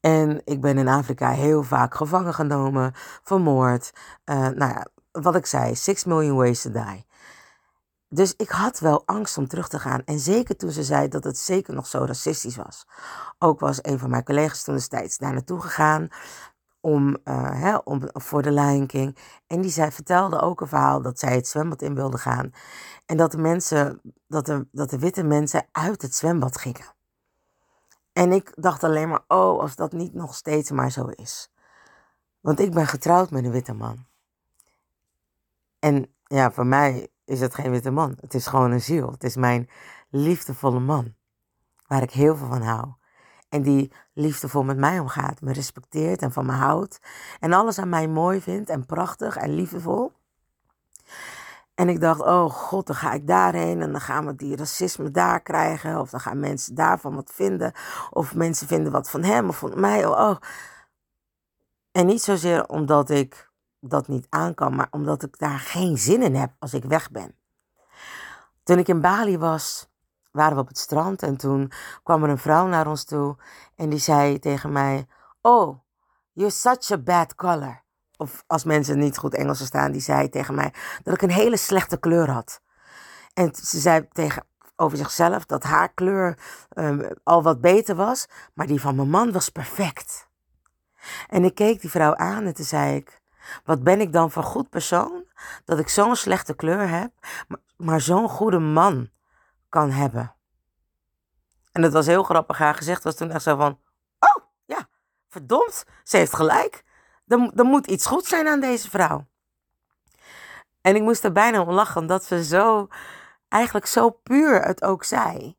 En 0.00 0.40
ik 0.45 0.61
ben 0.61 0.78
in 0.78 0.88
Afrika 0.88 1.31
heel 1.31 1.62
vaak 1.62 1.95
gevangen 1.95 2.35
genomen, 2.35 2.93
vermoord. 3.23 3.93
Uh, 4.25 4.37
nou 4.37 4.73
ja, 4.73 4.87
wat 5.12 5.37
ik 5.37 5.47
zei, 5.47 5.75
6 5.75 6.05
million 6.05 6.37
ways 6.37 6.62
to 6.62 6.71
die. 6.71 7.07
Dus 8.09 8.35
ik 8.37 8.49
had 8.50 8.78
wel 8.78 9.02
angst 9.07 9.38
om 9.38 9.49
terug 9.49 9.69
te 9.69 9.78
gaan. 9.78 10.02
En 10.05 10.19
zeker 10.19 10.57
toen 10.57 10.71
ze 10.71 10.83
zei 10.83 11.09
dat 11.09 11.25
het 11.25 11.38
zeker 11.38 11.75
nog 11.75 11.87
zo 11.87 12.05
racistisch 12.05 12.57
was. 12.57 12.87
Ook 13.38 13.61
was 13.61 13.78
een 13.83 13.99
van 13.99 14.11
mijn 14.11 14.25
collega's 14.25 14.62
toen 14.62 14.75
destijds 14.75 15.19
daar 15.19 15.33
naartoe 15.33 15.61
gegaan. 15.61 16.09
Om, 16.87 17.16
uh, 17.25 17.61
hè, 17.61 17.76
om, 17.76 18.00
voor 18.12 18.43
de 18.43 18.52
Lion 18.52 18.87
King. 18.87 19.16
En 19.47 19.61
die 19.61 19.71
zei, 19.71 19.90
vertelde 19.90 20.40
ook 20.40 20.61
een 20.61 20.69
verhaal 20.69 21.02
dat 21.02 21.19
zij 21.19 21.35
het 21.35 21.49
zwembad 21.49 21.83
in 21.83 21.95
wilde 21.95 22.19
gaan. 22.19 22.52
En 23.07 23.16
dat 23.16 23.31
de 23.31 23.38
mensen, 23.38 24.00
dat 24.28 24.47
de, 24.47 24.66
dat 24.73 24.90
de 24.90 24.99
witte 24.99 25.23
mensen 25.23 25.66
uit 25.73 26.02
het 26.02 26.14
zwembad 26.14 26.59
gingen. 26.59 26.95
En 28.12 28.33
ik 28.33 28.52
dacht 28.55 28.85
alleen 28.85 29.09
maar, 29.09 29.25
oh, 29.28 29.61
als 29.61 29.76
dat 29.76 29.93
niet 29.93 30.14
nog 30.14 30.35
steeds 30.35 30.71
maar 30.71 30.90
zo 30.90 31.07
is. 31.07 31.52
Want 32.40 32.61
ik 32.61 32.73
ben 32.73 32.87
getrouwd 32.87 33.31
met 33.31 33.45
een 33.45 33.50
witte 33.50 33.75
man. 33.75 34.07
En 35.78 36.14
ja, 36.25 36.52
voor 36.52 36.66
mij 36.66 37.09
is 37.25 37.40
het 37.40 37.55
geen 37.55 37.71
witte 37.71 37.90
man. 37.90 38.16
Het 38.21 38.35
is 38.35 38.47
gewoon 38.47 38.71
een 38.71 38.83
ziel. 38.83 39.11
Het 39.11 39.25
is 39.25 39.37
mijn 39.37 39.69
liefdevolle 40.09 40.81
man. 40.81 41.14
Waar 41.87 42.02
ik 42.02 42.11
heel 42.11 42.37
veel 42.37 42.47
van 42.47 42.62
hou. 42.62 42.93
En 43.49 43.62
die 43.62 43.93
liefdevol 44.12 44.62
met 44.62 44.76
mij 44.76 44.99
omgaat. 44.99 45.41
Me 45.41 45.53
respecteert 45.53 46.23
en 46.23 46.33
van 46.33 46.47
me 46.47 46.53
houdt. 46.53 46.99
En 47.41 47.53
alles 47.53 47.79
aan 47.79 47.88
mij 47.88 48.09
mooi 48.09 48.41
vindt 48.41 48.71
en 48.71 48.87
prachtig 48.87 49.37
en 49.37 49.55
liefdevol. 49.55 50.12
En 51.75 51.88
ik 51.88 52.00
dacht, 52.00 52.21
oh 52.21 52.50
god, 52.50 52.87
dan 52.87 52.97
ga 52.97 53.12
ik 53.12 53.26
daarheen 53.26 53.83
en 53.83 53.93
dan 53.93 54.00
gaan 54.00 54.26
we 54.26 54.35
die 54.35 54.57
racisme 54.57 55.11
daar 55.11 55.41
krijgen. 55.41 56.00
Of 56.00 56.11
dan 56.11 56.21
gaan 56.21 56.41
mensen 56.41 56.75
daarvan 56.75 57.15
wat 57.15 57.33
vinden. 57.35 57.73
Of 58.11 58.35
mensen 58.35 58.67
vinden 58.67 58.93
wat 58.93 59.11
van 59.11 59.23
hem 59.23 59.49
of 59.49 59.59
van 59.59 59.81
mij. 59.81 60.07
Oh, 60.07 60.29
oh. 60.31 60.37
En 61.93 62.07
niet 62.07 62.23
zozeer 62.23 62.69
omdat 62.69 63.11
ik 63.11 63.50
dat 63.81 64.09
niet 64.09 64.26
aan 64.29 64.55
kan, 64.55 64.75
maar 64.75 64.88
omdat 64.91 65.23
ik 65.23 65.38
daar 65.38 65.59
geen 65.59 65.99
zin 65.99 66.23
in 66.23 66.35
heb 66.35 66.53
als 66.59 66.75
ik 66.75 66.85
weg 66.85 67.11
ben. 67.11 67.35
Toen 68.62 68.79
ik 68.79 68.88
in 68.88 69.00
Bali 69.00 69.38
was, 69.38 69.88
waren 70.37 70.55
we 70.55 70.62
op 70.62 70.69
het 70.69 70.78
strand 70.78 71.23
en 71.23 71.37
toen 71.37 71.73
kwam 72.02 72.23
er 72.23 72.31
een 72.31 72.38
vrouw 72.38 72.66
naar 72.66 72.87
ons 72.87 73.05
toe 73.05 73.37
en 73.76 73.88
die 73.88 73.99
zei 73.99 74.38
tegen 74.38 74.73
mij: 74.73 75.07
Oh, 75.40 75.78
you're 76.33 76.52
such 76.52 76.90
a 76.90 76.99
bad 76.99 77.35
color 77.35 77.85
of 78.16 78.45
als 78.47 78.64
mensen 78.64 78.99
niet 78.99 79.19
goed 79.19 79.35
Engels 79.35 79.59
verstaan, 79.59 79.93
die 79.93 80.00
zei 80.00 80.28
tegen 80.28 80.55
mij 80.55 80.73
dat 81.02 81.14
ik 81.14 81.23
een 81.23 81.31
hele 81.31 81.57
slechte 81.57 81.99
kleur 81.99 82.31
had. 82.31 82.61
En 83.35 83.55
ze 83.55 83.78
zei 83.78 84.09
tegen, 84.12 84.47
over 84.76 84.99
zichzelf 84.99 85.47
dat 85.47 85.62
haar 85.62 85.93
kleur 85.93 86.38
um, 86.75 87.09
al 87.23 87.43
wat 87.43 87.61
beter 87.61 87.95
was, 87.95 88.26
maar 88.55 88.66
die 88.66 88.81
van 88.81 88.97
mijn 88.97 89.11
man 89.11 89.33
was 89.33 89.49
perfect. 89.49 90.28
En 91.28 91.45
ik 91.45 91.55
keek 91.55 91.81
die 91.81 91.90
vrouw 91.90 92.14
aan 92.14 92.45
en 92.45 92.55
toen 92.55 92.64
zei 92.64 92.97
ik, 92.97 93.21
wat 93.64 93.83
ben 93.83 94.00
ik 94.00 94.12
dan 94.12 94.31
voor 94.31 94.43
goed 94.43 94.71
persoon 94.71 95.25
dat 95.64 95.78
ik 95.78 95.88
zo'n 95.88 96.16
slechte 96.16 96.55
kleur 96.55 96.88
heb, 96.88 97.11
maar 97.76 98.00
zo'n 98.00 98.28
goede 98.28 98.59
man 98.59 99.11
kan 99.68 99.90
hebben. 99.90 100.35
En 101.73 101.82
het 101.82 101.92
was 101.92 102.06
heel 102.06 102.23
grappig, 102.23 102.58
haar 102.58 102.75
gezegd 102.75 103.02
was 103.02 103.14
toen 103.14 103.30
echt 103.30 103.42
zo 103.42 103.56
van, 103.56 103.80
oh 104.18 104.44
ja, 104.64 104.88
verdomd, 105.28 105.85
ze 106.04 106.16
heeft 106.16 106.35
gelijk. 106.35 106.85
Er, 107.26 107.52
er 107.54 107.64
moet 107.64 107.87
iets 107.87 108.06
goed 108.06 108.25
zijn 108.25 108.46
aan 108.46 108.61
deze 108.61 108.90
vrouw. 108.90 109.26
En 110.80 110.96
ik 110.96 111.02
moest 111.02 111.25
er 111.25 111.32
bijna 111.32 111.61
om 111.61 111.70
lachen, 111.70 112.00
omdat 112.00 112.25
ze 112.25 112.44
zo, 112.44 112.88
eigenlijk 113.49 113.87
zo 113.87 114.11
puur 114.11 114.62
het 114.62 114.82
ook 114.82 115.04
zei. 115.04 115.56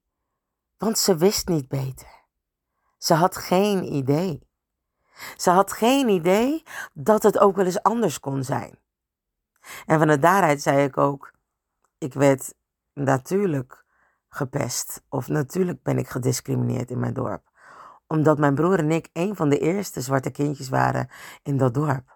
Want 0.78 0.98
ze 0.98 1.16
wist 1.18 1.48
niet 1.48 1.68
beter. 1.68 2.26
Ze 2.98 3.14
had 3.14 3.38
geen 3.38 3.94
idee. 3.94 4.48
Ze 5.38 5.50
had 5.50 5.74
geen 5.74 6.10
idee 6.10 6.64
dat 6.94 7.24
het 7.24 7.40
ook 7.40 7.56
wel 7.56 7.66
eens 7.66 7.84
anders 7.84 8.20
kon 8.20 8.44
zijn. 8.44 8.80
En 9.86 10.00
vanuit 10.00 10.22
daaruit 10.22 10.62
zei 10.62 10.84
ik 10.84 10.98
ook: 10.98 11.32
ik 11.98 12.14
werd 12.14 12.54
natuurlijk 12.94 13.86
gepest. 14.30 15.04
Of 15.10 15.28
natuurlijk 15.28 15.84
ben 15.84 15.98
ik 15.98 16.08
gediscrimineerd 16.08 16.92
in 16.92 17.00
mijn 17.00 17.14
dorp 17.14 17.48
omdat 18.08 18.38
mijn 18.38 18.56
broer 18.56 18.80
en 18.80 18.92
ik 18.92 19.10
een 19.14 19.36
van 19.36 19.50
de 19.50 19.60
eerste 19.60 20.02
zwarte 20.02 20.32
kindjes 20.32 20.70
waren 20.70 21.10
in 21.44 21.58
dat 21.58 21.74
dorp. 21.74 22.16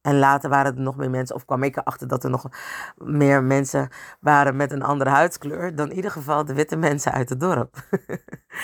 En 0.00 0.18
later 0.18 0.50
waren 0.50 0.76
er 0.76 0.80
nog 0.80 0.96
meer 0.96 1.10
mensen, 1.10 1.36
of 1.36 1.44
kwam 1.44 1.62
ik 1.62 1.76
erachter 1.76 2.08
dat 2.08 2.24
er 2.24 2.30
nog 2.30 2.48
meer 2.96 3.42
mensen 3.42 3.88
waren 4.20 4.56
met 4.56 4.72
een 4.72 4.82
andere 4.82 5.10
huidskleur 5.10 5.74
dan 5.74 5.90
in 5.90 5.96
ieder 5.96 6.10
geval 6.10 6.44
de 6.44 6.54
witte 6.54 6.76
mensen 6.76 7.12
uit 7.12 7.28
het 7.28 7.40
dorp. 7.40 7.76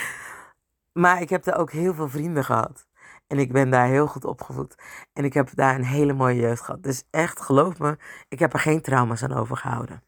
maar 1.03 1.21
ik 1.21 1.29
heb 1.29 1.45
daar 1.45 1.59
ook 1.59 1.71
heel 1.71 1.95
veel 1.95 2.09
vrienden 2.09 2.45
gehad. 2.45 2.87
En 3.27 3.39
ik 3.39 3.53
ben 3.53 3.71
daar 3.71 3.87
heel 3.87 4.07
goed 4.07 4.25
opgevoed. 4.25 4.75
En 5.13 5.25
ik 5.25 5.35
heb 5.35 5.55
daar 5.55 5.75
een 5.75 5.85
hele 5.85 6.13
mooie 6.13 6.41
jeugd 6.41 6.63
gehad. 6.63 6.83
Dus 6.83 7.05
echt, 7.11 7.41
geloof 7.41 7.79
me, 7.79 7.99
ik 8.29 8.39
heb 8.39 8.53
er 8.53 8.59
geen 8.59 8.83
trauma's 8.83 9.23
aan 9.23 9.35
overgehouden. 9.35 10.03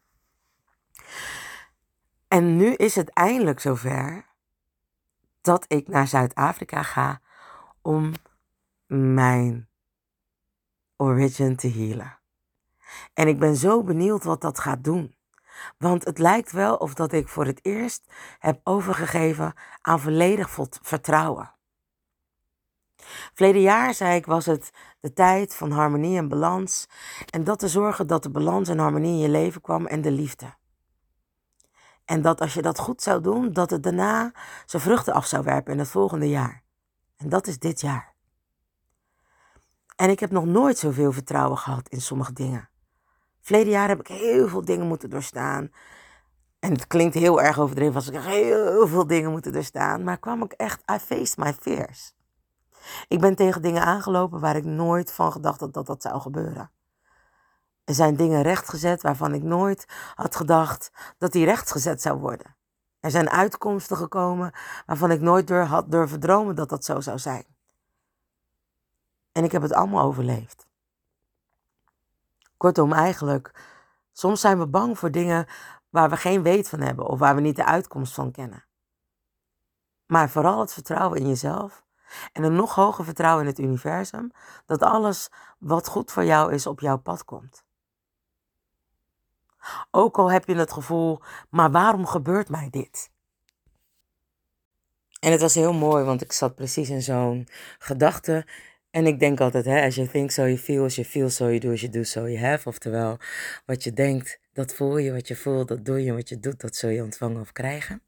En 2.35 2.55
nu 2.55 2.73
is 2.73 2.95
het 2.95 3.09
eindelijk 3.09 3.59
zover 3.59 4.25
dat 5.41 5.65
ik 5.67 5.87
naar 5.87 6.07
Zuid-Afrika 6.07 6.83
ga 6.83 7.21
om 7.81 8.13
mijn 8.87 9.69
origin 10.97 11.55
te 11.55 11.69
healen. 11.71 12.19
En 13.13 13.27
ik 13.27 13.39
ben 13.39 13.55
zo 13.55 13.83
benieuwd 13.83 14.23
wat 14.23 14.41
dat 14.41 14.59
gaat 14.59 14.83
doen. 14.83 15.15
Want 15.77 16.05
het 16.05 16.17
lijkt 16.17 16.51
wel 16.51 16.75
of 16.75 16.93
dat 16.93 17.11
ik 17.11 17.27
voor 17.27 17.45
het 17.45 17.59
eerst 17.65 18.11
heb 18.39 18.59
overgegeven 18.63 19.53
aan 19.81 19.99
volledig 19.99 20.57
vertrouwen. 20.81 21.53
Verleden 23.33 23.61
jaar, 23.61 23.93
zei 23.93 24.15
ik, 24.15 24.25
was 24.25 24.45
het 24.45 24.71
de 24.99 25.13
tijd 25.13 25.55
van 25.55 25.71
harmonie 25.71 26.17
en 26.17 26.27
balans. 26.27 26.87
En 27.29 27.43
dat 27.43 27.59
te 27.59 27.67
zorgen 27.67 28.07
dat 28.07 28.23
de 28.23 28.29
balans 28.29 28.69
en 28.69 28.79
harmonie 28.79 29.11
in 29.11 29.19
je 29.19 29.29
leven 29.29 29.61
kwam 29.61 29.85
en 29.85 30.01
de 30.01 30.11
liefde. 30.11 30.53
En 32.05 32.21
dat 32.21 32.41
als 32.41 32.53
je 32.53 32.61
dat 32.61 32.79
goed 32.79 33.01
zou 33.01 33.21
doen, 33.21 33.53
dat 33.53 33.69
het 33.69 33.83
daarna 33.83 34.31
zijn 34.65 34.81
vruchten 34.81 35.13
af 35.13 35.25
zou 35.25 35.43
werpen 35.43 35.73
in 35.73 35.79
het 35.79 35.87
volgende 35.87 36.29
jaar. 36.29 36.63
En 37.17 37.29
dat 37.29 37.47
is 37.47 37.59
dit 37.59 37.81
jaar. 37.81 38.13
En 39.95 40.09
ik 40.09 40.19
heb 40.19 40.31
nog 40.31 40.45
nooit 40.45 40.77
zoveel 40.77 41.11
vertrouwen 41.11 41.57
gehad 41.57 41.89
in 41.89 42.01
sommige 42.01 42.33
dingen. 42.33 42.69
Verleden 43.41 43.71
jaar 43.71 43.87
heb 43.87 43.99
ik 43.99 44.07
heel 44.07 44.47
veel 44.47 44.65
dingen 44.65 44.87
moeten 44.87 45.09
doorstaan. 45.09 45.71
En 46.59 46.71
het 46.71 46.87
klinkt 46.87 47.13
heel 47.13 47.41
erg 47.41 47.59
overdreven 47.59 47.95
als 47.95 48.07
ik 48.09 48.21
heel 48.21 48.87
veel 48.87 49.07
dingen 49.07 49.31
moeten 49.31 49.51
doorstaan. 49.51 50.03
Maar 50.03 50.17
kwam 50.17 50.43
ik 50.43 50.51
echt, 50.51 50.81
I 50.91 50.97
faced 50.99 51.37
my 51.37 51.53
fears. 51.53 52.13
Ik 53.07 53.19
ben 53.19 53.35
tegen 53.35 53.61
dingen 53.61 53.83
aangelopen 53.83 54.39
waar 54.39 54.55
ik 54.55 54.65
nooit 54.65 55.11
van 55.11 55.31
gedacht 55.31 55.59
had 55.59 55.73
dat 55.73 55.85
dat 55.85 56.01
zou 56.01 56.21
gebeuren. 56.21 56.71
Er 57.85 57.93
zijn 57.93 58.15
dingen 58.15 58.41
rechtgezet 58.41 59.01
waarvan 59.01 59.33
ik 59.33 59.43
nooit 59.43 59.85
had 60.15 60.35
gedacht 60.35 60.91
dat 61.17 61.31
die 61.31 61.45
rechtgezet 61.45 62.01
zou 62.01 62.19
worden. 62.19 62.55
Er 62.99 63.11
zijn 63.11 63.29
uitkomsten 63.29 63.97
gekomen 63.97 64.53
waarvan 64.85 65.11
ik 65.11 65.21
nooit 65.21 65.47
door 65.47 65.61
had 65.61 65.91
durven 65.91 66.19
dromen 66.19 66.55
dat 66.55 66.69
dat 66.69 66.85
zo 66.85 66.99
zou 66.99 67.19
zijn. 67.19 67.45
En 69.31 69.43
ik 69.43 69.51
heb 69.51 69.61
het 69.61 69.73
allemaal 69.73 70.05
overleefd. 70.05 70.67
Kortom, 72.57 72.93
eigenlijk, 72.93 73.51
soms 74.11 74.41
zijn 74.41 74.59
we 74.59 74.67
bang 74.67 74.99
voor 74.99 75.11
dingen 75.11 75.47
waar 75.89 76.09
we 76.09 76.17
geen 76.17 76.41
weet 76.41 76.69
van 76.69 76.79
hebben 76.79 77.05
of 77.05 77.19
waar 77.19 77.35
we 77.35 77.41
niet 77.41 77.55
de 77.55 77.65
uitkomst 77.65 78.13
van 78.13 78.31
kennen. 78.31 78.65
Maar 80.05 80.29
vooral 80.29 80.59
het 80.59 80.73
vertrouwen 80.73 81.19
in 81.19 81.27
jezelf 81.27 81.83
en 82.31 82.43
een 82.43 82.55
nog 82.55 82.75
hoger 82.75 83.05
vertrouwen 83.05 83.43
in 83.43 83.49
het 83.49 83.59
universum 83.59 84.31
dat 84.65 84.81
alles 84.81 85.29
wat 85.59 85.87
goed 85.87 86.11
voor 86.11 86.23
jou 86.23 86.53
is 86.53 86.67
op 86.67 86.79
jouw 86.79 86.97
pad 86.97 87.25
komt. 87.25 87.64
Ook 89.91 90.17
al 90.17 90.31
heb 90.31 90.47
je 90.47 90.55
het 90.55 90.71
gevoel, 90.71 91.21
maar 91.49 91.71
waarom 91.71 92.05
gebeurt 92.05 92.49
mij 92.49 92.67
dit? 92.71 93.09
En 95.19 95.31
het 95.31 95.41
was 95.41 95.55
heel 95.55 95.73
mooi, 95.73 96.03
want 96.03 96.21
ik 96.21 96.31
zat 96.31 96.55
precies 96.55 96.89
in 96.89 97.01
zo'n 97.01 97.47
gedachte. 97.79 98.45
En 98.91 99.05
ik 99.05 99.19
denk 99.19 99.39
altijd, 99.39 99.65
hè, 99.65 99.85
as 99.85 99.95
you 99.95 100.07
think 100.07 100.31
so 100.31 100.41
you 100.41 100.57
feel, 100.57 100.83
as 100.83 100.95
you 100.95 101.07
feel 101.07 101.29
so 101.29 101.45
you 101.45 101.59
do, 101.59 101.71
as 101.71 101.81
you 101.81 101.91
do 101.91 102.03
so 102.03 102.27
you 102.27 102.39
have. 102.39 102.67
Oftewel, 102.69 103.17
wat 103.65 103.83
je 103.83 103.93
denkt, 103.93 104.39
dat 104.53 104.73
voel 104.73 104.97
je, 104.97 105.11
wat 105.11 105.27
je 105.27 105.35
voelt, 105.35 105.67
dat 105.67 105.85
doe 105.85 106.03
je, 106.03 106.13
wat 106.13 106.29
je 106.29 106.39
doet, 106.39 106.61
dat 106.61 106.75
zul 106.75 106.89
je 106.89 107.03
ontvangen 107.03 107.41
of 107.41 107.51
krijgen. 107.51 108.01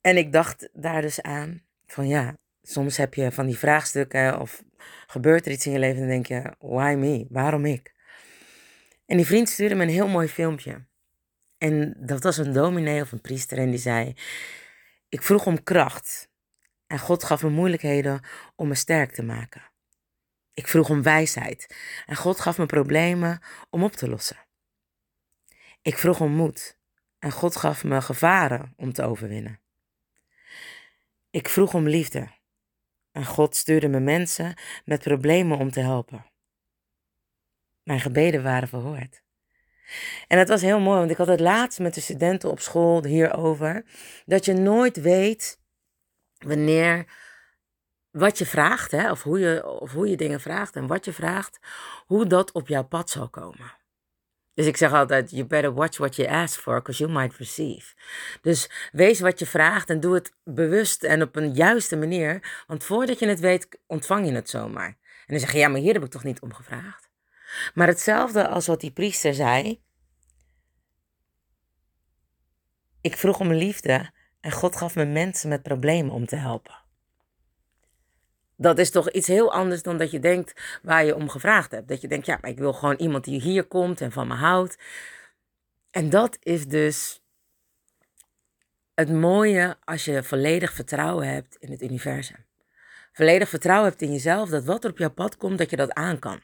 En 0.00 0.16
ik 0.16 0.32
dacht 0.32 0.68
daar 0.72 1.02
dus 1.02 1.22
aan 1.22 1.62
van 1.86 2.08
ja, 2.08 2.36
soms 2.62 2.96
heb 2.96 3.14
je 3.14 3.32
van 3.32 3.46
die 3.46 3.58
vraagstukken 3.58 4.40
of 4.40 4.62
gebeurt 5.06 5.46
er 5.46 5.52
iets 5.52 5.66
in 5.66 5.72
je 5.72 5.78
leven 5.78 6.02
en 6.02 6.08
denk 6.08 6.26
je, 6.26 6.54
why 6.58 6.94
me? 6.98 7.26
Waarom 7.30 7.64
ik? 7.64 7.94
En 9.08 9.16
die 9.16 9.26
vriend 9.26 9.48
stuurde 9.48 9.74
me 9.74 9.82
een 9.82 9.88
heel 9.88 10.08
mooi 10.08 10.28
filmpje. 10.28 10.86
En 11.58 11.94
dat 11.96 12.22
was 12.22 12.36
een 12.36 12.52
dominee 12.52 13.00
of 13.00 13.12
een 13.12 13.20
priester 13.20 13.58
en 13.58 13.70
die 13.70 13.78
zei, 13.78 14.14
ik 15.08 15.22
vroeg 15.22 15.46
om 15.46 15.62
kracht 15.62 16.30
en 16.86 16.98
God 16.98 17.24
gaf 17.24 17.42
me 17.42 17.48
moeilijkheden 17.48 18.20
om 18.56 18.68
me 18.68 18.74
sterk 18.74 19.12
te 19.12 19.22
maken. 19.22 19.62
Ik 20.54 20.68
vroeg 20.68 20.90
om 20.90 21.02
wijsheid 21.02 21.76
en 22.06 22.16
God 22.16 22.40
gaf 22.40 22.58
me 22.58 22.66
problemen 22.66 23.42
om 23.70 23.82
op 23.82 23.92
te 23.92 24.08
lossen. 24.08 24.46
Ik 25.82 25.98
vroeg 25.98 26.20
om 26.20 26.32
moed 26.32 26.78
en 27.18 27.32
God 27.32 27.56
gaf 27.56 27.84
me 27.84 28.02
gevaren 28.02 28.74
om 28.76 28.92
te 28.92 29.02
overwinnen. 29.02 29.60
Ik 31.30 31.48
vroeg 31.48 31.74
om 31.74 31.88
liefde 31.88 32.28
en 33.12 33.26
God 33.26 33.56
stuurde 33.56 33.88
me 33.88 34.00
mensen 34.00 34.54
met 34.84 35.02
problemen 35.02 35.58
om 35.58 35.70
te 35.70 35.80
helpen. 35.80 36.24
Mijn 37.88 38.00
gebeden 38.00 38.42
waren 38.42 38.68
verhoord. 38.68 39.22
En 40.26 40.38
het 40.38 40.48
was 40.48 40.62
heel 40.62 40.80
mooi, 40.80 40.98
want 40.98 41.10
ik 41.10 41.16
had 41.16 41.26
het 41.26 41.40
laatst 41.40 41.78
met 41.78 41.94
de 41.94 42.00
studenten 42.00 42.50
op 42.50 42.60
school 42.60 43.04
hierover. 43.04 43.84
Dat 44.26 44.44
je 44.44 44.52
nooit 44.52 45.00
weet 45.00 45.60
wanneer 46.38 47.04
wat 48.10 48.38
je 48.38 48.46
vraagt, 48.46 48.90
hè, 48.90 49.10
of, 49.10 49.22
hoe 49.22 49.38
je, 49.38 49.66
of 49.66 49.92
hoe 49.92 50.08
je 50.08 50.16
dingen 50.16 50.40
vraagt 50.40 50.76
en 50.76 50.86
wat 50.86 51.04
je 51.04 51.12
vraagt, 51.12 51.58
hoe 52.06 52.26
dat 52.26 52.52
op 52.52 52.68
jouw 52.68 52.84
pad 52.84 53.10
zal 53.10 53.28
komen. 53.28 53.76
Dus 54.54 54.66
ik 54.66 54.76
zeg 54.76 54.92
altijd, 54.92 55.30
you 55.30 55.46
better 55.46 55.74
watch 55.74 55.98
what 55.98 56.16
you 56.16 56.28
ask 56.28 56.60
for, 56.60 56.74
because 56.74 57.04
you 57.04 57.18
might 57.18 57.36
receive. 57.36 57.94
Dus 58.40 58.88
wees 58.92 59.20
wat 59.20 59.38
je 59.38 59.46
vraagt 59.46 59.90
en 59.90 60.00
doe 60.00 60.14
het 60.14 60.32
bewust 60.44 61.02
en 61.04 61.22
op 61.22 61.36
een 61.36 61.54
juiste 61.54 61.96
manier. 61.96 62.62
Want 62.66 62.84
voordat 62.84 63.18
je 63.18 63.28
het 63.28 63.40
weet, 63.40 63.78
ontvang 63.86 64.26
je 64.26 64.32
het 64.32 64.50
zomaar. 64.50 64.86
En 64.86 65.34
dan 65.34 65.38
zeg 65.38 65.52
je, 65.52 65.58
ja, 65.58 65.68
maar 65.68 65.80
hier 65.80 65.94
heb 65.94 66.04
ik 66.04 66.10
toch 66.10 66.24
niet 66.24 66.40
om 66.40 66.54
gevraagd. 66.54 67.07
Maar 67.74 67.86
hetzelfde 67.86 68.48
als 68.48 68.66
wat 68.66 68.80
die 68.80 68.90
priester 68.90 69.34
zei. 69.34 69.80
Ik 73.00 73.16
vroeg 73.16 73.40
om 73.40 73.52
liefde 73.52 74.10
en 74.40 74.52
God 74.52 74.76
gaf 74.76 74.94
me 74.94 75.04
mensen 75.04 75.48
met 75.48 75.62
problemen 75.62 76.12
om 76.12 76.26
te 76.26 76.36
helpen. 76.36 76.86
Dat 78.56 78.78
is 78.78 78.90
toch 78.90 79.10
iets 79.10 79.26
heel 79.26 79.52
anders 79.52 79.82
dan 79.82 79.98
dat 79.98 80.10
je 80.10 80.20
denkt 80.20 80.78
waar 80.82 81.04
je 81.04 81.14
om 81.14 81.28
gevraagd 81.28 81.70
hebt. 81.70 81.88
Dat 81.88 82.00
je 82.00 82.08
denkt, 82.08 82.26
ja, 82.26 82.38
maar 82.40 82.50
ik 82.50 82.58
wil 82.58 82.72
gewoon 82.72 82.96
iemand 82.96 83.24
die 83.24 83.40
hier 83.40 83.64
komt 83.64 84.00
en 84.00 84.12
van 84.12 84.28
me 84.28 84.34
houdt. 84.34 84.78
En 85.90 86.10
dat 86.10 86.38
is 86.40 86.66
dus 86.66 87.22
het 88.94 89.10
mooie 89.10 89.76
als 89.84 90.04
je 90.04 90.22
volledig 90.22 90.72
vertrouwen 90.72 91.28
hebt 91.28 91.56
in 91.56 91.70
het 91.70 91.82
universum. 91.82 92.46
Volledig 93.12 93.48
vertrouwen 93.48 93.88
hebt 93.88 94.02
in 94.02 94.12
jezelf, 94.12 94.48
dat 94.48 94.64
wat 94.64 94.84
er 94.84 94.90
op 94.90 94.98
jouw 94.98 95.10
pad 95.10 95.36
komt, 95.36 95.58
dat 95.58 95.70
je 95.70 95.76
dat 95.76 95.92
aan 95.92 96.18
kan. 96.18 96.42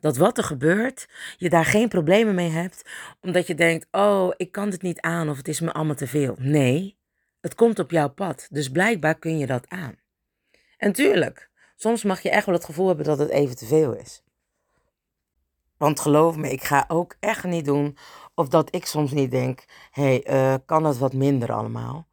Dat 0.00 0.16
wat 0.16 0.38
er 0.38 0.44
gebeurt, 0.44 1.08
je 1.36 1.48
daar 1.48 1.64
geen 1.64 1.88
problemen 1.88 2.34
mee 2.34 2.50
hebt, 2.50 2.82
omdat 3.20 3.46
je 3.46 3.54
denkt, 3.54 3.86
oh, 3.90 4.32
ik 4.36 4.52
kan 4.52 4.70
het 4.70 4.82
niet 4.82 5.00
aan 5.00 5.28
of 5.28 5.36
het 5.36 5.48
is 5.48 5.60
me 5.60 5.72
allemaal 5.72 5.94
te 5.94 6.06
veel. 6.06 6.34
Nee, 6.38 6.98
het 7.40 7.54
komt 7.54 7.78
op 7.78 7.90
jouw 7.90 8.08
pad, 8.08 8.48
dus 8.50 8.68
blijkbaar 8.68 9.18
kun 9.18 9.38
je 9.38 9.46
dat 9.46 9.68
aan. 9.68 9.96
En 10.76 10.92
tuurlijk, 10.92 11.50
soms 11.76 12.02
mag 12.02 12.20
je 12.20 12.30
echt 12.30 12.46
wel 12.46 12.54
het 12.54 12.64
gevoel 12.64 12.86
hebben 12.86 13.04
dat 13.04 13.18
het 13.18 13.30
even 13.30 13.56
te 13.56 13.66
veel 13.66 13.92
is. 13.92 14.22
Want 15.76 16.00
geloof 16.00 16.36
me, 16.36 16.50
ik 16.50 16.64
ga 16.64 16.84
ook 16.88 17.16
echt 17.20 17.44
niet 17.44 17.64
doen 17.64 17.96
of 18.34 18.48
dat 18.48 18.74
ik 18.74 18.86
soms 18.86 19.12
niet 19.12 19.30
denk: 19.30 19.64
hé, 19.90 20.02
hey, 20.02 20.52
uh, 20.52 20.54
kan 20.66 20.84
het 20.84 20.98
wat 20.98 21.12
minder 21.12 21.52
allemaal? 21.52 22.08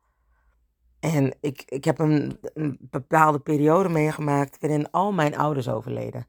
En 1.00 1.36
ik, 1.40 1.64
ik 1.66 1.84
heb 1.84 2.00
een, 2.00 2.40
een 2.54 2.78
bepaalde 2.80 3.40
periode 3.40 3.90
meegemaakt 3.90 4.58
waarin 4.60 4.92
al 4.92 5.12
mijn 5.12 5.38
ouders 5.38 5.70
overleden. 5.70 6.28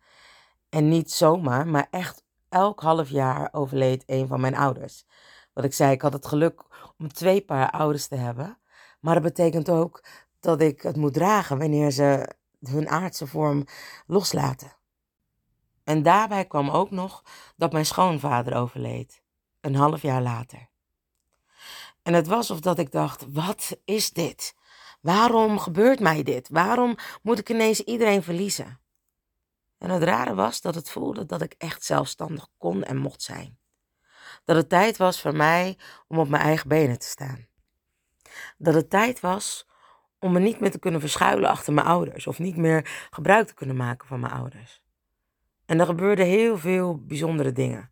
En 0.73 0.89
niet 0.89 1.11
zomaar, 1.11 1.67
maar 1.67 1.87
echt 1.91 2.25
elk 2.49 2.81
half 2.81 3.09
jaar 3.09 3.49
overleed 3.53 4.03
een 4.07 4.27
van 4.27 4.41
mijn 4.41 4.57
ouders. 4.57 5.05
Wat 5.53 5.65
ik 5.65 5.73
zei, 5.73 5.93
ik 5.93 6.03
had 6.03 6.13
het 6.13 6.27
geluk 6.27 6.63
om 6.99 7.13
twee 7.13 7.41
paar 7.41 7.71
ouders 7.71 8.07
te 8.07 8.17
hebben. 8.17 8.59
Maar 9.01 9.15
dat 9.15 9.23
betekent 9.23 9.71
ook 9.71 10.05
dat 10.41 10.61
ik 10.61 10.83
het 10.83 10.97
moet 10.97 11.15
dragen 11.15 11.59
wanneer 11.59 11.91
ze 11.91 12.35
hun 12.61 12.89
aardse 12.89 13.27
vorm 13.27 13.65
loslaten. 14.07 14.73
En 15.85 16.03
daarbij 16.03 16.45
kwam 16.45 16.71
ook 16.71 16.91
nog 16.91 17.23
dat 17.57 17.73
mijn 17.73 17.87
schoonvader 17.87 18.57
overleed, 18.57 19.23
een 19.61 19.75
half 19.75 20.03
jaar 20.03 20.23
later. 20.23 20.69
En 22.03 22.15
het 22.15 22.27
was 22.27 22.51
of 22.51 22.61
dat 22.61 22.79
ik 22.79 22.93
dacht: 22.93 23.33
wat 23.33 23.77
is 23.85 24.11
dit? 24.11 24.55
Waarom 25.01 25.59
gebeurt 25.59 26.01
mij 26.01 26.23
dit? 26.23 26.49
Waarom 26.49 26.97
moet 27.23 27.39
ik 27.39 27.51
ineens 27.51 27.81
iedereen 27.81 28.23
verliezen? 28.23 28.82
En 29.83 29.91
het 29.91 30.03
rare 30.03 30.35
was 30.35 30.61
dat 30.61 30.75
het 30.75 30.91
voelde 30.91 31.27
dat 31.27 31.43
ik 31.43 31.55
echt 31.59 31.85
zelfstandig 31.85 32.49
kon 32.59 32.83
en 32.83 32.97
mocht 32.97 33.23
zijn. 33.23 33.59
Dat 34.45 34.57
het 34.57 34.69
tijd 34.69 34.97
was 34.97 35.21
voor 35.21 35.37
mij 35.37 35.79
om 36.09 36.19
op 36.19 36.29
mijn 36.29 36.43
eigen 36.43 36.69
benen 36.69 36.99
te 36.99 37.07
staan. 37.07 37.47
Dat 38.59 38.75
het 38.75 38.91
tijd 38.91 39.21
was 39.21 39.69
om 40.19 40.33
me 40.33 40.41
niet 40.41 40.61
meer 40.61 40.71
te 40.71 40.79
kunnen 40.79 41.01
verschuilen 41.01 41.51
achter 41.51 41.73
mijn 41.73 41.87
ouders 41.87 42.27
of 42.27 42.39
niet 42.39 42.57
meer 42.57 43.09
gebruik 43.11 43.47
te 43.47 43.55
kunnen 43.55 43.77
maken 43.77 44.07
van 44.09 44.21
mijn 44.21 44.33
ouders. 44.33 44.83
En 45.67 45.81
er 45.81 45.87
gebeurden 45.87 46.27
heel 46.27 46.59
veel 46.59 47.05
bijzondere 47.05 47.53
dingen. 47.53 47.91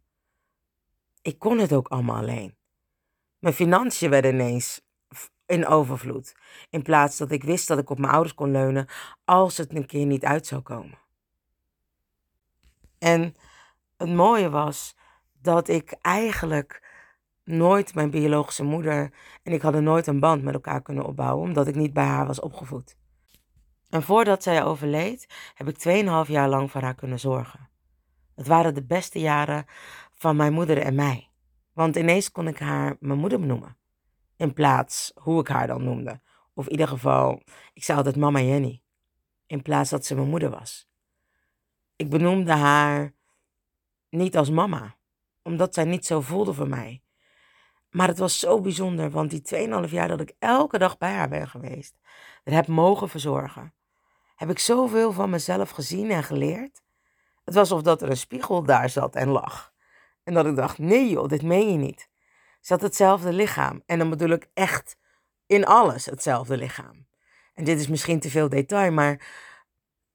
Ik 1.22 1.38
kon 1.38 1.58
het 1.58 1.72
ook 1.72 1.88
allemaal 1.88 2.16
alleen. 2.16 2.56
Mijn 3.38 3.54
financiën 3.54 4.10
werden 4.10 4.34
ineens 4.34 4.80
in 5.46 5.66
overvloed, 5.66 6.34
in 6.68 6.82
plaats 6.82 7.16
dat 7.16 7.30
ik 7.30 7.44
wist 7.44 7.68
dat 7.68 7.78
ik 7.78 7.90
op 7.90 7.98
mijn 7.98 8.12
ouders 8.12 8.34
kon 8.34 8.50
leunen 8.50 8.88
als 9.24 9.56
het 9.56 9.74
een 9.74 9.86
keer 9.86 10.06
niet 10.06 10.24
uit 10.24 10.46
zou 10.46 10.60
komen. 10.60 10.98
En 13.00 13.34
het 13.96 14.08
mooie 14.08 14.50
was 14.50 14.96
dat 15.42 15.68
ik 15.68 15.96
eigenlijk 16.00 16.88
nooit 17.44 17.94
mijn 17.94 18.10
biologische 18.10 18.64
moeder 18.64 19.12
en 19.42 19.52
ik 19.52 19.62
hadden 19.62 19.84
nooit 19.84 20.06
een 20.06 20.20
band 20.20 20.42
met 20.42 20.54
elkaar 20.54 20.82
kunnen 20.82 21.04
opbouwen, 21.04 21.48
omdat 21.48 21.66
ik 21.66 21.74
niet 21.74 21.92
bij 21.92 22.04
haar 22.04 22.26
was 22.26 22.40
opgevoed. 22.40 22.96
En 23.88 24.02
voordat 24.02 24.42
zij 24.42 24.64
overleed, 24.64 25.26
heb 25.54 25.68
ik 25.68 26.04
2,5 26.26 26.30
jaar 26.30 26.48
lang 26.48 26.70
voor 26.70 26.80
haar 26.80 26.94
kunnen 26.94 27.20
zorgen. 27.20 27.68
Het 28.34 28.46
waren 28.46 28.74
de 28.74 28.84
beste 28.84 29.20
jaren 29.20 29.64
van 30.14 30.36
mijn 30.36 30.52
moeder 30.52 30.78
en 30.78 30.94
mij. 30.94 31.30
Want 31.72 31.96
ineens 31.96 32.32
kon 32.32 32.48
ik 32.48 32.58
haar 32.58 32.96
mijn 33.00 33.18
moeder 33.18 33.40
noemen. 33.40 33.76
In 34.36 34.52
plaats 34.52 35.12
hoe 35.14 35.40
ik 35.40 35.48
haar 35.48 35.66
dan 35.66 35.84
noemde. 35.84 36.20
Of 36.54 36.64
in 36.64 36.70
ieder 36.70 36.88
geval, 36.88 37.42
ik 37.72 37.84
zei 37.84 37.98
altijd 37.98 38.16
mama 38.16 38.40
Jenny. 38.40 38.82
In 39.46 39.62
plaats 39.62 39.90
dat 39.90 40.06
ze 40.06 40.14
mijn 40.14 40.28
moeder 40.28 40.50
was. 40.50 40.89
Ik 42.00 42.10
benoemde 42.10 42.52
haar 42.52 43.12
niet 44.10 44.36
als 44.36 44.50
mama, 44.50 44.96
omdat 45.42 45.74
zij 45.74 45.84
niet 45.84 46.06
zo 46.06 46.20
voelde 46.20 46.52
voor 46.52 46.68
mij. 46.68 47.02
Maar 47.90 48.08
het 48.08 48.18
was 48.18 48.38
zo 48.38 48.60
bijzonder, 48.60 49.10
want 49.10 49.30
die 49.30 49.68
2,5 49.86 49.90
jaar 49.90 50.08
dat 50.08 50.20
ik 50.20 50.34
elke 50.38 50.78
dag 50.78 50.98
bij 50.98 51.12
haar 51.12 51.28
ben 51.28 51.48
geweest, 51.48 51.98
er 52.44 52.52
heb 52.52 52.66
mogen 52.66 53.08
verzorgen, 53.08 53.74
heb 54.36 54.50
ik 54.50 54.58
zoveel 54.58 55.12
van 55.12 55.30
mezelf 55.30 55.70
gezien 55.70 56.10
en 56.10 56.22
geleerd. 56.22 56.82
Het 57.44 57.54
was 57.54 57.70
alsof 57.70 57.82
dat 57.82 58.02
er 58.02 58.10
een 58.10 58.16
spiegel 58.16 58.62
daar 58.62 58.90
zat 58.90 59.14
en 59.14 59.28
lag. 59.28 59.72
En 60.24 60.34
dat 60.34 60.46
ik 60.46 60.56
dacht, 60.56 60.78
nee 60.78 61.10
joh, 61.10 61.28
dit 61.28 61.42
meen 61.42 61.70
je 61.72 61.78
niet. 61.78 62.08
Ze 62.60 62.72
had 62.72 62.82
hetzelfde 62.82 63.32
lichaam. 63.32 63.82
En 63.86 63.98
dan 63.98 64.10
bedoel 64.10 64.30
ik 64.30 64.50
echt 64.54 64.96
in 65.46 65.66
alles 65.66 66.06
hetzelfde 66.06 66.56
lichaam. 66.56 67.06
En 67.54 67.64
dit 67.64 67.80
is 67.80 67.88
misschien 67.88 68.20
te 68.20 68.30
veel 68.30 68.48
detail, 68.48 68.92
maar 68.92 69.48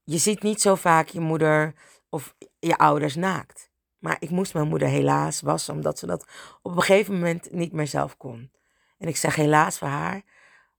je 0.05 0.17
ziet 0.17 0.41
niet 0.41 0.61
zo 0.61 0.75
vaak 0.75 1.07
je 1.07 1.19
moeder 1.19 1.73
of 2.09 2.35
je 2.59 2.77
ouders 2.77 3.15
naakt. 3.15 3.69
Maar 3.99 4.17
ik 4.19 4.29
moest 4.29 4.53
mijn 4.53 4.67
moeder 4.67 4.87
helaas 4.87 5.41
wassen, 5.41 5.73
omdat 5.73 5.99
ze 5.99 6.05
dat 6.05 6.27
op 6.61 6.75
een 6.75 6.81
gegeven 6.81 7.13
moment 7.13 7.51
niet 7.51 7.71
meer 7.71 7.87
zelf 7.87 8.17
kon. 8.17 8.51
En 8.97 9.07
ik 9.07 9.17
zeg 9.17 9.35
helaas 9.35 9.77
voor 9.77 9.87
haar, 9.87 10.21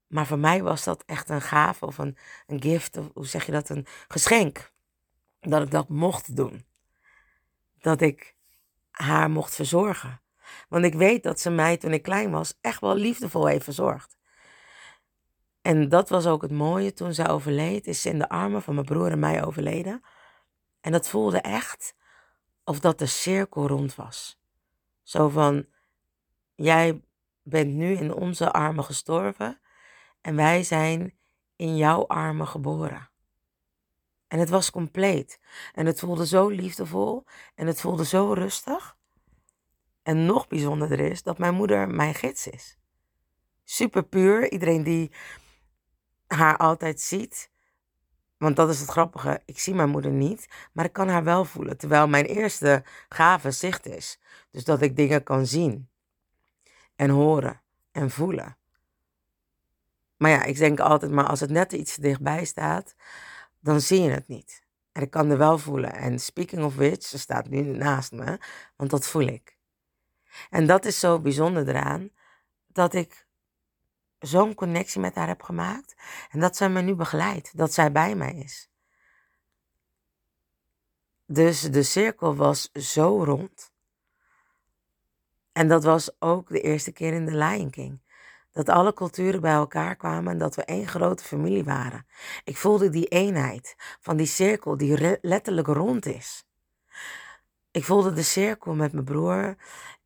maar 0.06 0.26
voor 0.26 0.38
mij 0.38 0.62
was 0.62 0.84
dat 0.84 1.02
echt 1.06 1.28
een 1.28 1.40
gave 1.40 1.86
of 1.86 1.98
een, 1.98 2.16
een 2.46 2.62
gift, 2.62 2.96
of 2.96 3.10
hoe 3.14 3.26
zeg 3.26 3.46
je 3.46 3.52
dat, 3.52 3.68
een 3.68 3.86
geschenk. 4.08 4.72
Dat 5.40 5.62
ik 5.62 5.70
dat 5.70 5.88
mocht 5.88 6.36
doen. 6.36 6.66
Dat 7.78 8.00
ik 8.00 8.34
haar 8.90 9.30
mocht 9.30 9.54
verzorgen. 9.54 10.20
Want 10.68 10.84
ik 10.84 10.94
weet 10.94 11.22
dat 11.22 11.40
ze 11.40 11.50
mij 11.50 11.76
toen 11.76 11.92
ik 11.92 12.02
klein 12.02 12.30
was 12.30 12.58
echt 12.60 12.80
wel 12.80 12.94
liefdevol 12.94 13.46
heeft 13.46 13.64
verzorgd. 13.64 14.16
En 15.66 15.88
dat 15.88 16.08
was 16.08 16.26
ook 16.26 16.42
het 16.42 16.50
mooie 16.50 16.92
toen 16.92 17.14
zij 17.14 17.28
overleed, 17.28 17.86
is 17.86 18.02
ze 18.02 18.08
in 18.08 18.18
de 18.18 18.28
armen 18.28 18.62
van 18.62 18.74
mijn 18.74 18.86
broer 18.86 19.10
en 19.10 19.18
mij 19.18 19.44
overleden. 19.44 20.02
En 20.80 20.92
dat 20.92 21.08
voelde 21.08 21.40
echt 21.40 21.94
of 22.64 22.80
dat 22.80 22.98
de 22.98 23.06
cirkel 23.06 23.66
rond 23.66 23.94
was. 23.94 24.40
Zo 25.02 25.28
van, 25.28 25.66
jij 26.54 27.02
bent 27.42 27.74
nu 27.74 27.96
in 27.96 28.14
onze 28.14 28.52
armen 28.52 28.84
gestorven 28.84 29.60
en 30.20 30.36
wij 30.36 30.62
zijn 30.62 31.18
in 31.56 31.76
jouw 31.76 32.06
armen 32.06 32.46
geboren. 32.46 33.08
En 34.28 34.38
het 34.38 34.48
was 34.48 34.70
compleet. 34.70 35.40
En 35.72 35.86
het 35.86 35.98
voelde 35.98 36.26
zo 36.26 36.48
liefdevol 36.48 37.24
en 37.54 37.66
het 37.66 37.80
voelde 37.80 38.04
zo 38.04 38.32
rustig. 38.32 38.96
En 40.02 40.26
nog 40.26 40.46
bijzonderder 40.46 41.00
is 41.00 41.22
dat 41.22 41.38
mijn 41.38 41.54
moeder 41.54 41.88
mijn 41.88 42.14
gids 42.14 42.46
is. 42.46 42.78
super 43.64 44.02
puur. 44.04 44.50
Iedereen 44.50 44.82
die 44.82 45.10
haar 46.26 46.56
altijd 46.56 47.00
ziet. 47.00 47.50
Want 48.36 48.56
dat 48.56 48.70
is 48.70 48.80
het 48.80 48.88
grappige. 48.88 49.42
Ik 49.44 49.58
zie 49.58 49.74
mijn 49.74 49.88
moeder 49.88 50.10
niet, 50.10 50.48
maar 50.72 50.84
ik 50.84 50.92
kan 50.92 51.08
haar 51.08 51.24
wel 51.24 51.44
voelen. 51.44 51.76
Terwijl 51.76 52.08
mijn 52.08 52.24
eerste 52.24 52.84
gave 53.08 53.50
zicht 53.50 53.86
is. 53.86 54.20
Dus 54.50 54.64
dat 54.64 54.82
ik 54.82 54.96
dingen 54.96 55.22
kan 55.22 55.46
zien. 55.46 55.88
En 56.96 57.10
horen. 57.10 57.60
En 57.92 58.10
voelen. 58.10 58.56
Maar 60.16 60.30
ja, 60.30 60.42
ik 60.42 60.56
denk 60.56 60.80
altijd, 60.80 61.12
maar 61.12 61.26
als 61.26 61.40
het 61.40 61.50
net 61.50 61.72
iets 61.72 61.96
dichtbij 61.96 62.44
staat, 62.44 62.94
dan 63.60 63.80
zie 63.80 64.02
je 64.02 64.10
het 64.10 64.28
niet. 64.28 64.64
En 64.92 65.02
ik 65.02 65.10
kan 65.10 65.30
er 65.30 65.38
wel 65.38 65.58
voelen. 65.58 65.92
En 65.92 66.20
speaking 66.20 66.64
of 66.64 66.76
which, 66.76 67.02
ze 67.02 67.18
staat 67.18 67.48
nu 67.48 67.60
naast 67.60 68.12
me, 68.12 68.38
want 68.76 68.90
dat 68.90 69.06
voel 69.06 69.26
ik. 69.26 69.56
En 70.50 70.66
dat 70.66 70.84
is 70.84 71.00
zo 71.00 71.20
bijzonder 71.20 71.68
eraan, 71.68 72.10
dat 72.66 72.94
ik 72.94 73.25
zo'n 74.18 74.54
connectie 74.54 75.00
met 75.00 75.14
haar 75.14 75.28
heb 75.28 75.42
gemaakt. 75.42 75.96
En 76.30 76.40
dat 76.40 76.56
zij 76.56 76.68
me 76.68 76.80
nu 76.80 76.94
begeleidt, 76.94 77.56
dat 77.56 77.72
zij 77.72 77.92
bij 77.92 78.14
mij 78.14 78.34
is. 78.34 78.70
Dus 81.26 81.60
de 81.60 81.82
cirkel 81.82 82.36
was 82.36 82.72
zo 82.72 83.24
rond. 83.24 83.72
En 85.52 85.68
dat 85.68 85.84
was 85.84 86.10
ook 86.18 86.48
de 86.48 86.60
eerste 86.60 86.92
keer 86.92 87.12
in 87.12 87.26
de 87.26 87.36
Lion 87.36 87.70
King. 87.70 88.00
Dat 88.52 88.68
alle 88.68 88.94
culturen 88.94 89.40
bij 89.40 89.52
elkaar 89.52 89.96
kwamen 89.96 90.32
en 90.32 90.38
dat 90.38 90.54
we 90.54 90.64
één 90.64 90.88
grote 90.88 91.24
familie 91.24 91.64
waren. 91.64 92.06
Ik 92.44 92.56
voelde 92.56 92.88
die 92.88 93.06
eenheid 93.06 93.74
van 94.00 94.16
die 94.16 94.26
cirkel 94.26 94.76
die 94.76 95.18
letterlijk 95.20 95.66
rond 95.66 96.06
is. 96.06 96.44
Ik 97.70 97.84
voelde 97.84 98.12
de 98.12 98.22
cirkel 98.22 98.74
met 98.74 98.92
mijn 98.92 99.04
broer 99.04 99.56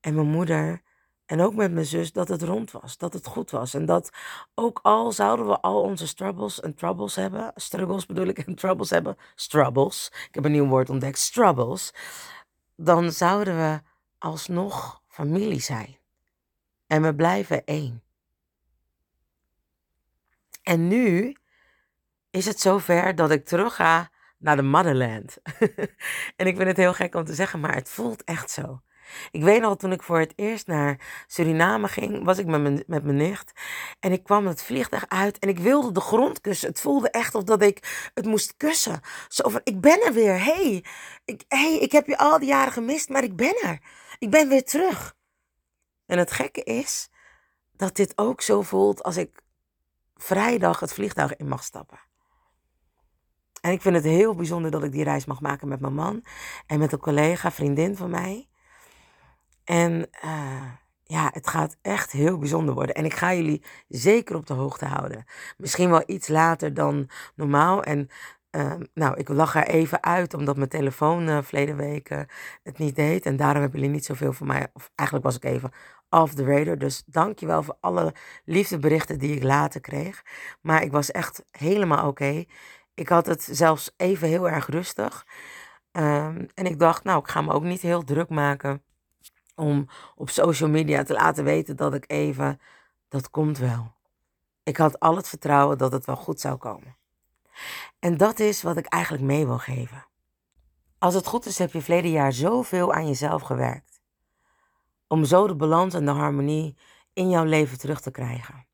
en 0.00 0.14
mijn 0.14 0.30
moeder 0.30 0.82
en 1.30 1.40
ook 1.40 1.54
met 1.54 1.72
mijn 1.72 1.86
zus 1.86 2.12
dat 2.12 2.28
het 2.28 2.42
rond 2.42 2.70
was, 2.70 2.98
dat 2.98 3.12
het 3.12 3.26
goed 3.26 3.50
was. 3.50 3.74
En 3.74 3.84
dat 3.84 4.10
ook 4.54 4.78
al 4.82 5.12
zouden 5.12 5.46
we 5.46 5.60
al 5.60 5.82
onze 5.82 6.06
struggles 6.06 6.60
en 6.60 6.74
troubles 6.74 7.14
hebben, 7.14 7.52
struggles 7.54 8.06
bedoel 8.06 8.26
ik 8.26 8.38
en 8.38 8.54
troubles 8.54 8.90
hebben, 8.90 9.16
struggles, 9.34 10.12
ik 10.28 10.34
heb 10.34 10.44
een 10.44 10.52
nieuw 10.52 10.66
woord 10.66 10.90
ontdekt, 10.90 11.18
struggles, 11.18 11.94
dan 12.76 13.12
zouden 13.12 13.56
we 13.56 13.80
alsnog 14.18 15.02
familie 15.06 15.60
zijn. 15.60 15.96
En 16.86 17.02
we 17.02 17.14
blijven 17.14 17.64
één. 17.64 18.02
En 20.62 20.88
nu 20.88 21.36
is 22.30 22.46
het 22.46 22.60
zover 22.60 23.14
dat 23.14 23.30
ik 23.30 23.44
terug 23.44 23.74
ga 23.74 24.10
naar 24.38 24.56
de 24.56 24.62
motherland. 24.62 25.38
en 26.36 26.46
ik 26.46 26.56
vind 26.56 26.68
het 26.68 26.76
heel 26.76 26.94
gek 26.94 27.14
om 27.14 27.24
te 27.24 27.34
zeggen, 27.34 27.60
maar 27.60 27.74
het 27.74 27.88
voelt 27.88 28.24
echt 28.24 28.50
zo. 28.50 28.80
Ik 29.30 29.42
weet 29.42 29.60
nog, 29.60 29.76
toen 29.76 29.92
ik 29.92 30.02
voor 30.02 30.18
het 30.18 30.32
eerst 30.36 30.66
naar 30.66 31.24
Suriname 31.26 31.88
ging, 31.88 32.24
was 32.24 32.38
ik 32.38 32.46
met 32.46 32.60
mijn, 32.60 32.84
met 32.86 33.04
mijn 33.04 33.16
nicht. 33.16 33.52
En 34.00 34.12
ik 34.12 34.22
kwam 34.22 34.46
het 34.46 34.62
vliegtuig 34.62 35.08
uit 35.08 35.38
en 35.38 35.48
ik 35.48 35.58
wilde 35.58 35.92
de 35.92 36.00
grond 36.00 36.40
kussen. 36.40 36.68
Het 36.68 36.80
voelde 36.80 37.10
echt 37.10 37.34
of 37.34 37.44
dat 37.44 37.62
ik 37.62 38.10
het 38.14 38.24
moest 38.24 38.56
kussen. 38.56 39.00
Zo 39.28 39.48
van, 39.48 39.60
ik 39.64 39.80
ben 39.80 40.02
er 40.06 40.12
weer. 40.12 40.44
hey, 40.44 40.84
ik, 41.24 41.44
hey, 41.48 41.78
ik 41.78 41.92
heb 41.92 42.06
je 42.06 42.18
al 42.18 42.38
die 42.38 42.48
jaren 42.48 42.72
gemist, 42.72 43.08
maar 43.08 43.24
ik 43.24 43.36
ben 43.36 43.62
er. 43.62 43.78
Ik 44.18 44.30
ben 44.30 44.48
weer 44.48 44.64
terug. 44.64 45.14
En 46.06 46.18
het 46.18 46.32
gekke 46.32 46.62
is 46.62 47.10
dat 47.72 47.96
dit 47.96 48.12
ook 48.18 48.40
zo 48.40 48.62
voelt 48.62 49.02
als 49.02 49.16
ik 49.16 49.42
vrijdag 50.16 50.80
het 50.80 50.92
vliegtuig 50.92 51.36
in 51.36 51.48
mag 51.48 51.64
stappen. 51.64 52.00
En 53.60 53.72
ik 53.72 53.82
vind 53.82 53.94
het 53.94 54.04
heel 54.04 54.34
bijzonder 54.34 54.70
dat 54.70 54.84
ik 54.84 54.92
die 54.92 55.04
reis 55.04 55.24
mag 55.24 55.40
maken 55.40 55.68
met 55.68 55.80
mijn 55.80 55.94
man 55.94 56.24
en 56.66 56.78
met 56.78 56.92
een 56.92 56.98
collega, 56.98 57.50
vriendin 57.50 57.96
van 57.96 58.10
mij. 58.10 58.48
En 59.70 60.08
uh, 60.24 60.62
ja, 61.02 61.30
het 61.32 61.48
gaat 61.48 61.76
echt 61.82 62.12
heel 62.12 62.38
bijzonder 62.38 62.74
worden. 62.74 62.94
En 62.94 63.04
ik 63.04 63.14
ga 63.14 63.34
jullie 63.34 63.64
zeker 63.88 64.36
op 64.36 64.46
de 64.46 64.54
hoogte 64.54 64.84
houden. 64.84 65.24
Misschien 65.56 65.90
wel 65.90 66.02
iets 66.06 66.28
later 66.28 66.74
dan 66.74 67.10
normaal. 67.34 67.82
En 67.82 68.08
uh, 68.50 68.74
nou, 68.94 69.16
ik 69.16 69.28
lag 69.28 69.54
er 69.54 69.66
even 69.66 70.02
uit 70.02 70.34
omdat 70.34 70.56
mijn 70.56 70.68
telefoon 70.68 71.28
uh, 71.28 71.38
verleden 71.42 72.02
het 72.62 72.78
niet 72.78 72.96
deed. 72.96 73.26
En 73.26 73.36
daarom 73.36 73.60
hebben 73.60 73.80
jullie 73.80 73.94
niet 73.94 74.04
zoveel 74.04 74.32
van 74.32 74.46
mij. 74.46 74.66
Of 74.72 74.90
eigenlijk 74.94 75.28
was 75.28 75.36
ik 75.36 75.44
even 75.44 75.70
off 76.08 76.34
the 76.34 76.44
radar. 76.44 76.78
Dus 76.78 77.02
dankjewel 77.06 77.62
voor 77.62 77.76
alle 77.80 78.14
liefdeberichten 78.44 79.18
die 79.18 79.36
ik 79.36 79.42
later 79.42 79.80
kreeg. 79.80 80.22
Maar 80.60 80.82
ik 80.82 80.92
was 80.92 81.10
echt 81.10 81.44
helemaal 81.50 82.08
oké. 82.08 82.44
Ik 82.94 83.08
had 83.08 83.26
het 83.26 83.48
zelfs 83.50 83.90
even 83.96 84.28
heel 84.28 84.48
erg 84.48 84.66
rustig. 84.66 85.26
Um, 85.92 86.46
en 86.54 86.66
ik 86.66 86.78
dacht, 86.78 87.04
nou, 87.04 87.18
ik 87.18 87.28
ga 87.28 87.40
me 87.40 87.52
ook 87.52 87.64
niet 87.64 87.80
heel 87.80 88.04
druk 88.04 88.28
maken 88.28 88.82
om 89.60 89.86
op 90.14 90.30
social 90.30 90.68
media 90.68 91.02
te 91.02 91.12
laten 91.12 91.44
weten 91.44 91.76
dat 91.76 91.94
ik 91.94 92.04
even, 92.06 92.60
dat 93.08 93.30
komt 93.30 93.58
wel. 93.58 93.92
Ik 94.62 94.76
had 94.76 95.00
al 95.00 95.16
het 95.16 95.28
vertrouwen 95.28 95.78
dat 95.78 95.92
het 95.92 96.04
wel 96.04 96.16
goed 96.16 96.40
zou 96.40 96.56
komen. 96.56 96.96
En 97.98 98.16
dat 98.16 98.38
is 98.38 98.62
wat 98.62 98.76
ik 98.76 98.86
eigenlijk 98.86 99.24
mee 99.24 99.46
wil 99.46 99.58
geven. 99.58 100.06
Als 100.98 101.14
het 101.14 101.26
goed 101.26 101.46
is, 101.46 101.58
heb 101.58 101.72
je 101.72 101.82
verleden 101.82 102.10
jaar 102.10 102.32
zoveel 102.32 102.92
aan 102.92 103.06
jezelf 103.06 103.42
gewerkt. 103.42 104.00
Om 105.06 105.24
zo 105.24 105.46
de 105.46 105.56
balans 105.56 105.94
en 105.94 106.04
de 106.04 106.10
harmonie 106.10 106.76
in 107.12 107.30
jouw 107.30 107.44
leven 107.44 107.78
terug 107.78 108.00
te 108.00 108.10
krijgen. 108.10 108.66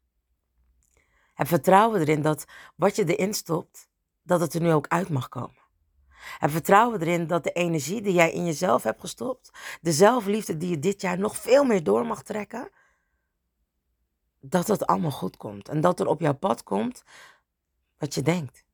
Heb 1.35 1.47
vertrouwen 1.47 2.01
erin 2.01 2.23
dat 2.23 2.45
wat 2.77 2.97
je 2.97 3.17
erin 3.17 3.35
stopt, 3.35 3.89
dat 4.23 4.41
het 4.41 4.55
er 4.55 4.61
nu 4.61 4.73
ook 4.73 4.89
uit 4.89 5.09
mag 5.09 5.29
komen. 5.29 5.66
En 6.39 6.51
vertrouwen 6.51 7.01
erin 7.01 7.27
dat 7.27 7.45
de 7.45 7.53
energie 7.53 8.01
die 8.03 8.13
jij 8.13 8.33
in 8.33 8.45
jezelf 8.45 8.83
hebt 8.83 9.01
gestopt, 9.01 9.51
de 9.81 9.93
zelfliefde 9.93 10.57
die 10.57 10.71
je 10.71 10.79
dit 10.79 11.01
jaar 11.01 11.19
nog 11.19 11.37
veel 11.37 11.65
meer 11.65 11.85
door 11.85 12.07
mag 12.07 12.23
trekken, 12.23 12.71
dat 14.41 14.67
het 14.67 14.87
allemaal 14.87 15.11
goed 15.11 15.37
komt. 15.37 15.69
En 15.69 15.81
dat 15.81 16.01
er 16.01 16.07
op 16.07 16.21
jouw 16.21 16.35
pad 16.35 16.63
komt 16.63 17.03
wat 17.99 18.15
je 18.15 18.23
denkt. 18.23 18.65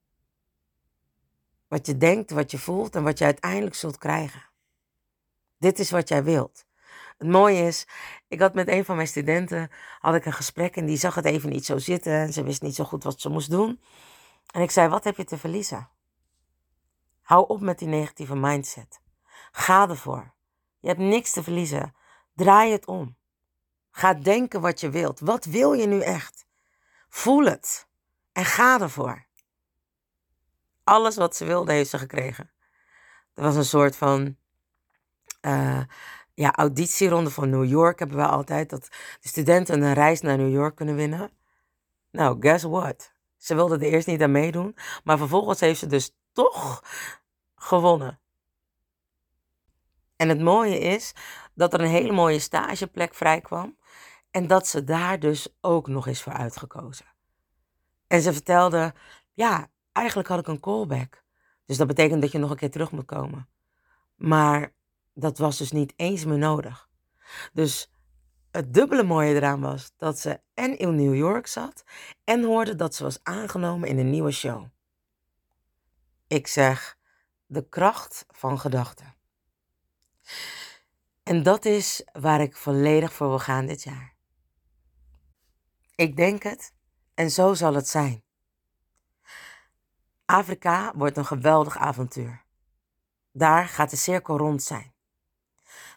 Wat 1.68 1.86
je 1.86 1.96
denkt, 1.96 2.30
wat 2.30 2.50
je 2.50 2.58
voelt 2.58 2.94
en 2.96 3.02
wat 3.02 3.18
je 3.18 3.24
uiteindelijk 3.24 3.74
zult 3.74 3.98
krijgen. 3.98 4.42
Dit 5.58 5.78
is 5.78 5.90
wat 5.90 6.08
jij 6.08 6.24
wilt. 6.24 6.64
Het 7.18 7.28
mooie 7.28 7.66
is, 7.66 7.86
ik 8.28 8.40
had 8.40 8.54
met 8.54 8.68
een 8.68 8.84
van 8.84 8.96
mijn 8.96 9.08
studenten 9.08 9.70
had 9.98 10.14
ik 10.14 10.24
een 10.24 10.32
gesprek 10.32 10.76
en 10.76 10.86
die 10.86 10.96
zag 10.96 11.14
het 11.14 11.24
even 11.24 11.50
niet 11.50 11.64
zo 11.64 11.78
zitten 11.78 12.12
en 12.12 12.32
ze 12.32 12.42
wist 12.42 12.62
niet 12.62 12.74
zo 12.74 12.84
goed 12.84 13.04
wat 13.04 13.20
ze 13.20 13.28
moest 13.28 13.50
doen. 13.50 13.80
En 14.50 14.62
ik 14.62 14.70
zei, 14.70 14.88
wat 14.88 15.04
heb 15.04 15.16
je 15.16 15.24
te 15.24 15.38
verliezen? 15.38 15.88
Hou 17.32 17.46
op 17.48 17.60
met 17.60 17.78
die 17.78 17.88
negatieve 17.88 18.36
mindset. 18.36 19.00
Ga 19.52 19.88
ervoor. 19.88 20.34
Je 20.78 20.88
hebt 20.88 21.00
niks 21.00 21.32
te 21.32 21.42
verliezen. 21.42 21.94
Draai 22.34 22.72
het 22.72 22.86
om. 22.86 23.16
Ga 23.90 24.14
denken 24.14 24.60
wat 24.60 24.80
je 24.80 24.90
wilt. 24.90 25.20
Wat 25.20 25.44
wil 25.44 25.72
je 25.72 25.86
nu 25.86 26.00
echt? 26.00 26.46
Voel 27.08 27.44
het. 27.44 27.88
En 28.32 28.44
ga 28.44 28.80
ervoor. 28.80 29.26
Alles 30.84 31.16
wat 31.16 31.36
ze 31.36 31.44
wilde, 31.44 31.72
heeft 31.72 31.90
ze 31.90 31.98
gekregen. 31.98 32.50
Er 33.34 33.42
was 33.42 33.56
een 33.56 33.64
soort 33.64 33.96
van 33.96 34.36
uh, 35.42 35.82
ja, 36.34 36.52
auditieronde 36.52 37.30
van 37.30 37.50
New 37.50 37.64
York. 37.64 37.98
Hebben 37.98 38.16
we 38.16 38.26
altijd 38.26 38.70
dat 38.70 38.88
de 39.20 39.28
studenten 39.28 39.82
een 39.82 39.94
reis 39.94 40.20
naar 40.20 40.36
New 40.36 40.52
York 40.52 40.76
kunnen 40.76 40.94
winnen. 40.94 41.30
Nou, 42.10 42.36
guess 42.40 42.64
what? 42.64 43.12
Ze 43.36 43.54
wilde 43.54 43.74
er 43.74 43.92
eerst 43.92 44.06
niet 44.06 44.22
aan 44.22 44.32
meedoen. 44.32 44.76
Maar 45.04 45.18
vervolgens 45.18 45.60
heeft 45.60 45.78
ze 45.78 45.86
dus 45.86 46.16
toch 46.32 46.82
gewonnen. 47.62 48.20
En 50.16 50.28
het 50.28 50.40
mooie 50.40 50.78
is 50.78 51.14
dat 51.54 51.72
er 51.72 51.80
een 51.80 51.88
hele 51.88 52.12
mooie 52.12 52.38
stageplek 52.38 53.14
vrijkwam. 53.14 53.76
En 54.30 54.46
dat 54.46 54.66
ze 54.66 54.84
daar 54.84 55.18
dus 55.18 55.56
ook 55.60 55.88
nog 55.88 56.06
eens 56.06 56.22
voor 56.22 56.32
uitgekozen. 56.32 57.06
En 58.06 58.22
ze 58.22 58.32
vertelde, 58.32 58.94
ja, 59.32 59.68
eigenlijk 59.92 60.28
had 60.28 60.38
ik 60.38 60.46
een 60.46 60.60
callback. 60.60 61.24
Dus 61.66 61.76
dat 61.76 61.86
betekent 61.86 62.22
dat 62.22 62.32
je 62.32 62.38
nog 62.38 62.50
een 62.50 62.56
keer 62.56 62.70
terug 62.70 62.90
moet 62.90 63.04
komen. 63.04 63.48
Maar 64.16 64.72
dat 65.14 65.38
was 65.38 65.58
dus 65.58 65.72
niet 65.72 65.92
eens 65.96 66.24
meer 66.24 66.38
nodig. 66.38 66.88
Dus 67.52 67.92
het 68.50 68.74
dubbele 68.74 69.02
mooie 69.02 69.34
eraan 69.34 69.60
was 69.60 69.92
dat 69.96 70.18
ze 70.18 70.40
en 70.54 70.78
in 70.78 70.94
New 70.94 71.14
York 71.14 71.46
zat 71.46 71.84
en 72.24 72.44
hoorde 72.44 72.74
dat 72.74 72.94
ze 72.94 73.02
was 73.02 73.18
aangenomen 73.22 73.88
in 73.88 73.98
een 73.98 74.10
nieuwe 74.10 74.30
show. 74.30 74.64
Ik 76.26 76.46
zeg 76.46 77.00
de 77.52 77.68
kracht 77.68 78.26
van 78.30 78.58
gedachten. 78.58 79.14
En 81.22 81.42
dat 81.42 81.64
is 81.64 82.04
waar 82.12 82.40
ik 82.40 82.56
volledig 82.56 83.12
voor 83.12 83.28
wil 83.28 83.38
gaan 83.38 83.66
dit 83.66 83.82
jaar. 83.82 84.14
Ik 85.94 86.16
denk 86.16 86.42
het 86.42 86.74
en 87.14 87.30
zo 87.30 87.54
zal 87.54 87.74
het 87.74 87.88
zijn. 87.88 88.22
Afrika 90.24 90.92
wordt 90.96 91.16
een 91.16 91.24
geweldig 91.24 91.76
avontuur. 91.76 92.44
Daar 93.32 93.68
gaat 93.68 93.90
de 93.90 93.96
cirkel 93.96 94.36
rond 94.36 94.62
zijn. 94.62 94.94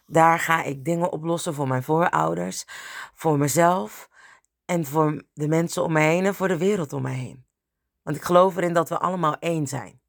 Daar 0.06 0.38
ga 0.38 0.62
ik 0.62 0.84
dingen 0.84 1.10
oplossen 1.10 1.54
voor 1.54 1.68
mijn 1.68 1.82
voorouders, 1.82 2.64
voor 3.14 3.38
mezelf 3.38 4.08
en 4.64 4.84
voor 4.84 5.24
de 5.32 5.48
mensen 5.48 5.82
om 5.82 5.92
me 5.92 6.00
heen 6.00 6.24
en 6.24 6.34
voor 6.34 6.48
de 6.48 6.58
wereld 6.58 6.92
om 6.92 7.02
me 7.02 7.10
heen. 7.10 7.46
Want 8.02 8.16
ik 8.16 8.22
geloof 8.22 8.56
erin 8.56 8.72
dat 8.72 8.88
we 8.88 8.98
allemaal 8.98 9.38
één 9.38 9.66
zijn 9.66 10.04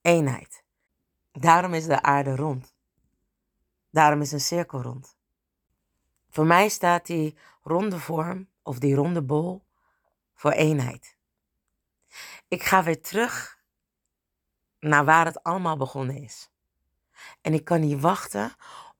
eenheid. 0.00 0.64
Daarom 1.32 1.74
is 1.74 1.84
de 1.84 2.02
aarde 2.02 2.36
rond. 2.36 2.74
Daarom 3.90 4.20
is 4.20 4.32
een 4.32 4.40
cirkel 4.40 4.82
rond. 4.82 5.16
Voor 6.30 6.46
mij 6.46 6.68
staat 6.68 7.06
die 7.06 7.36
ronde 7.62 7.98
vorm 7.98 8.48
of 8.62 8.78
die 8.78 8.94
ronde 8.94 9.22
bol 9.22 9.64
voor 10.34 10.50
eenheid. 10.50 11.16
Ik 12.48 12.62
ga 12.62 12.82
weer 12.82 13.02
terug 13.02 13.58
naar 14.78 15.04
waar 15.04 15.24
het 15.24 15.42
allemaal 15.42 15.76
begonnen 15.76 16.16
is. 16.16 16.50
En 17.40 17.54
ik 17.54 17.64
kan 17.64 17.80
niet 17.80 18.00
wachten 18.00 18.52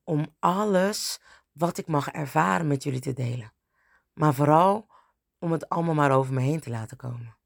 om 0.04 0.34
alles 0.38 1.20
wat 1.52 1.78
ik 1.78 1.86
mag 1.86 2.08
ervaren 2.08 2.66
met 2.66 2.82
jullie 2.82 3.00
te 3.00 3.12
delen. 3.12 3.52
Maar 4.12 4.34
vooral 4.34 4.88
om 5.38 5.52
het 5.52 5.68
allemaal 5.68 5.94
maar 5.94 6.10
over 6.10 6.34
me 6.34 6.40
heen 6.40 6.60
te 6.60 6.70
laten 6.70 6.96
komen. 6.96 7.36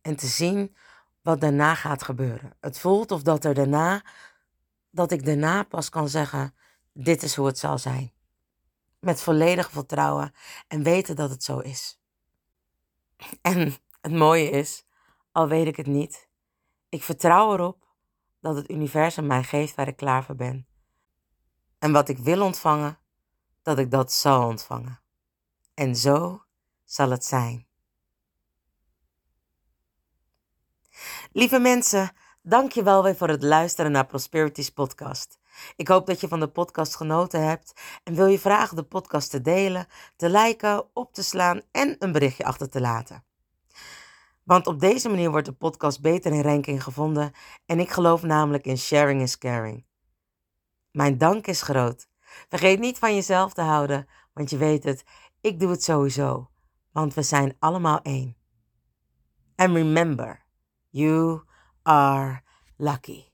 En 0.00 0.16
te 0.16 0.26
zien 0.26 0.76
wat 1.24 1.40
daarna 1.40 1.74
gaat 1.74 2.02
gebeuren. 2.02 2.56
Het 2.60 2.78
voelt 2.78 3.10
of 3.10 3.22
dat 3.22 3.44
er 3.44 3.54
daarna, 3.54 4.04
dat 4.90 5.12
ik 5.12 5.24
daarna 5.24 5.62
pas 5.62 5.88
kan 5.88 6.08
zeggen, 6.08 6.54
dit 6.92 7.22
is 7.22 7.34
hoe 7.36 7.46
het 7.46 7.58
zal 7.58 7.78
zijn. 7.78 8.12
Met 9.00 9.20
volledig 9.20 9.70
vertrouwen 9.70 10.34
en 10.68 10.82
weten 10.82 11.16
dat 11.16 11.30
het 11.30 11.44
zo 11.44 11.58
is. 11.58 12.00
En 13.40 13.74
het 14.00 14.12
mooie 14.12 14.50
is, 14.50 14.84
al 15.32 15.48
weet 15.48 15.66
ik 15.66 15.76
het 15.76 15.86
niet, 15.86 16.28
ik 16.88 17.02
vertrouw 17.02 17.52
erop 17.52 17.86
dat 18.40 18.56
het 18.56 18.70
universum 18.70 19.26
mij 19.26 19.42
geeft 19.42 19.74
waar 19.74 19.88
ik 19.88 19.96
klaar 19.96 20.24
voor 20.24 20.36
ben. 20.36 20.66
En 21.78 21.92
wat 21.92 22.08
ik 22.08 22.18
wil 22.18 22.42
ontvangen, 22.42 22.98
dat 23.62 23.78
ik 23.78 23.90
dat 23.90 24.12
zal 24.12 24.46
ontvangen. 24.46 25.00
En 25.74 25.96
zo 25.96 26.44
zal 26.84 27.10
het 27.10 27.24
zijn. 27.24 27.63
Lieve 31.36 31.58
mensen, 31.58 32.12
dank 32.42 32.72
je 32.72 32.82
wel 32.82 33.02
weer 33.02 33.16
voor 33.16 33.28
het 33.28 33.42
luisteren 33.42 33.92
naar 33.92 34.06
Prosperities 34.06 34.70
podcast. 34.70 35.38
Ik 35.76 35.88
hoop 35.88 36.06
dat 36.06 36.20
je 36.20 36.28
van 36.28 36.40
de 36.40 36.48
podcast 36.48 36.96
genoten 36.96 37.46
hebt 37.46 37.80
en 38.04 38.14
wil 38.14 38.26
je 38.26 38.38
vragen 38.38 38.76
de 38.76 38.82
podcast 38.82 39.30
te 39.30 39.40
delen, 39.40 39.86
te 40.16 40.30
liken, 40.30 40.84
op 40.92 41.12
te 41.12 41.22
slaan 41.22 41.62
en 41.70 41.96
een 41.98 42.12
berichtje 42.12 42.44
achter 42.44 42.70
te 42.70 42.80
laten. 42.80 43.24
Want 44.42 44.66
op 44.66 44.80
deze 44.80 45.08
manier 45.08 45.30
wordt 45.30 45.46
de 45.46 45.52
podcast 45.52 46.00
beter 46.00 46.32
in 46.32 46.42
ranking 46.42 46.82
gevonden 46.82 47.32
en 47.66 47.80
ik 47.80 47.90
geloof 47.90 48.22
namelijk 48.22 48.64
in 48.64 48.78
sharing 48.78 49.22
is 49.22 49.38
caring. 49.38 49.86
Mijn 50.90 51.18
dank 51.18 51.46
is 51.46 51.62
groot. 51.62 52.08
Vergeet 52.48 52.78
niet 52.78 52.98
van 52.98 53.14
jezelf 53.14 53.52
te 53.52 53.62
houden, 53.62 54.08
want 54.32 54.50
je 54.50 54.56
weet 54.56 54.84
het, 54.84 55.04
ik 55.40 55.60
doe 55.60 55.70
het 55.70 55.82
sowieso, 55.82 56.50
want 56.92 57.14
we 57.14 57.22
zijn 57.22 57.56
allemaal 57.58 58.00
één. 58.02 58.36
And 59.56 59.76
remember, 59.76 60.43
you 60.94 61.42
are 61.84 62.44
lucky. 62.78 63.33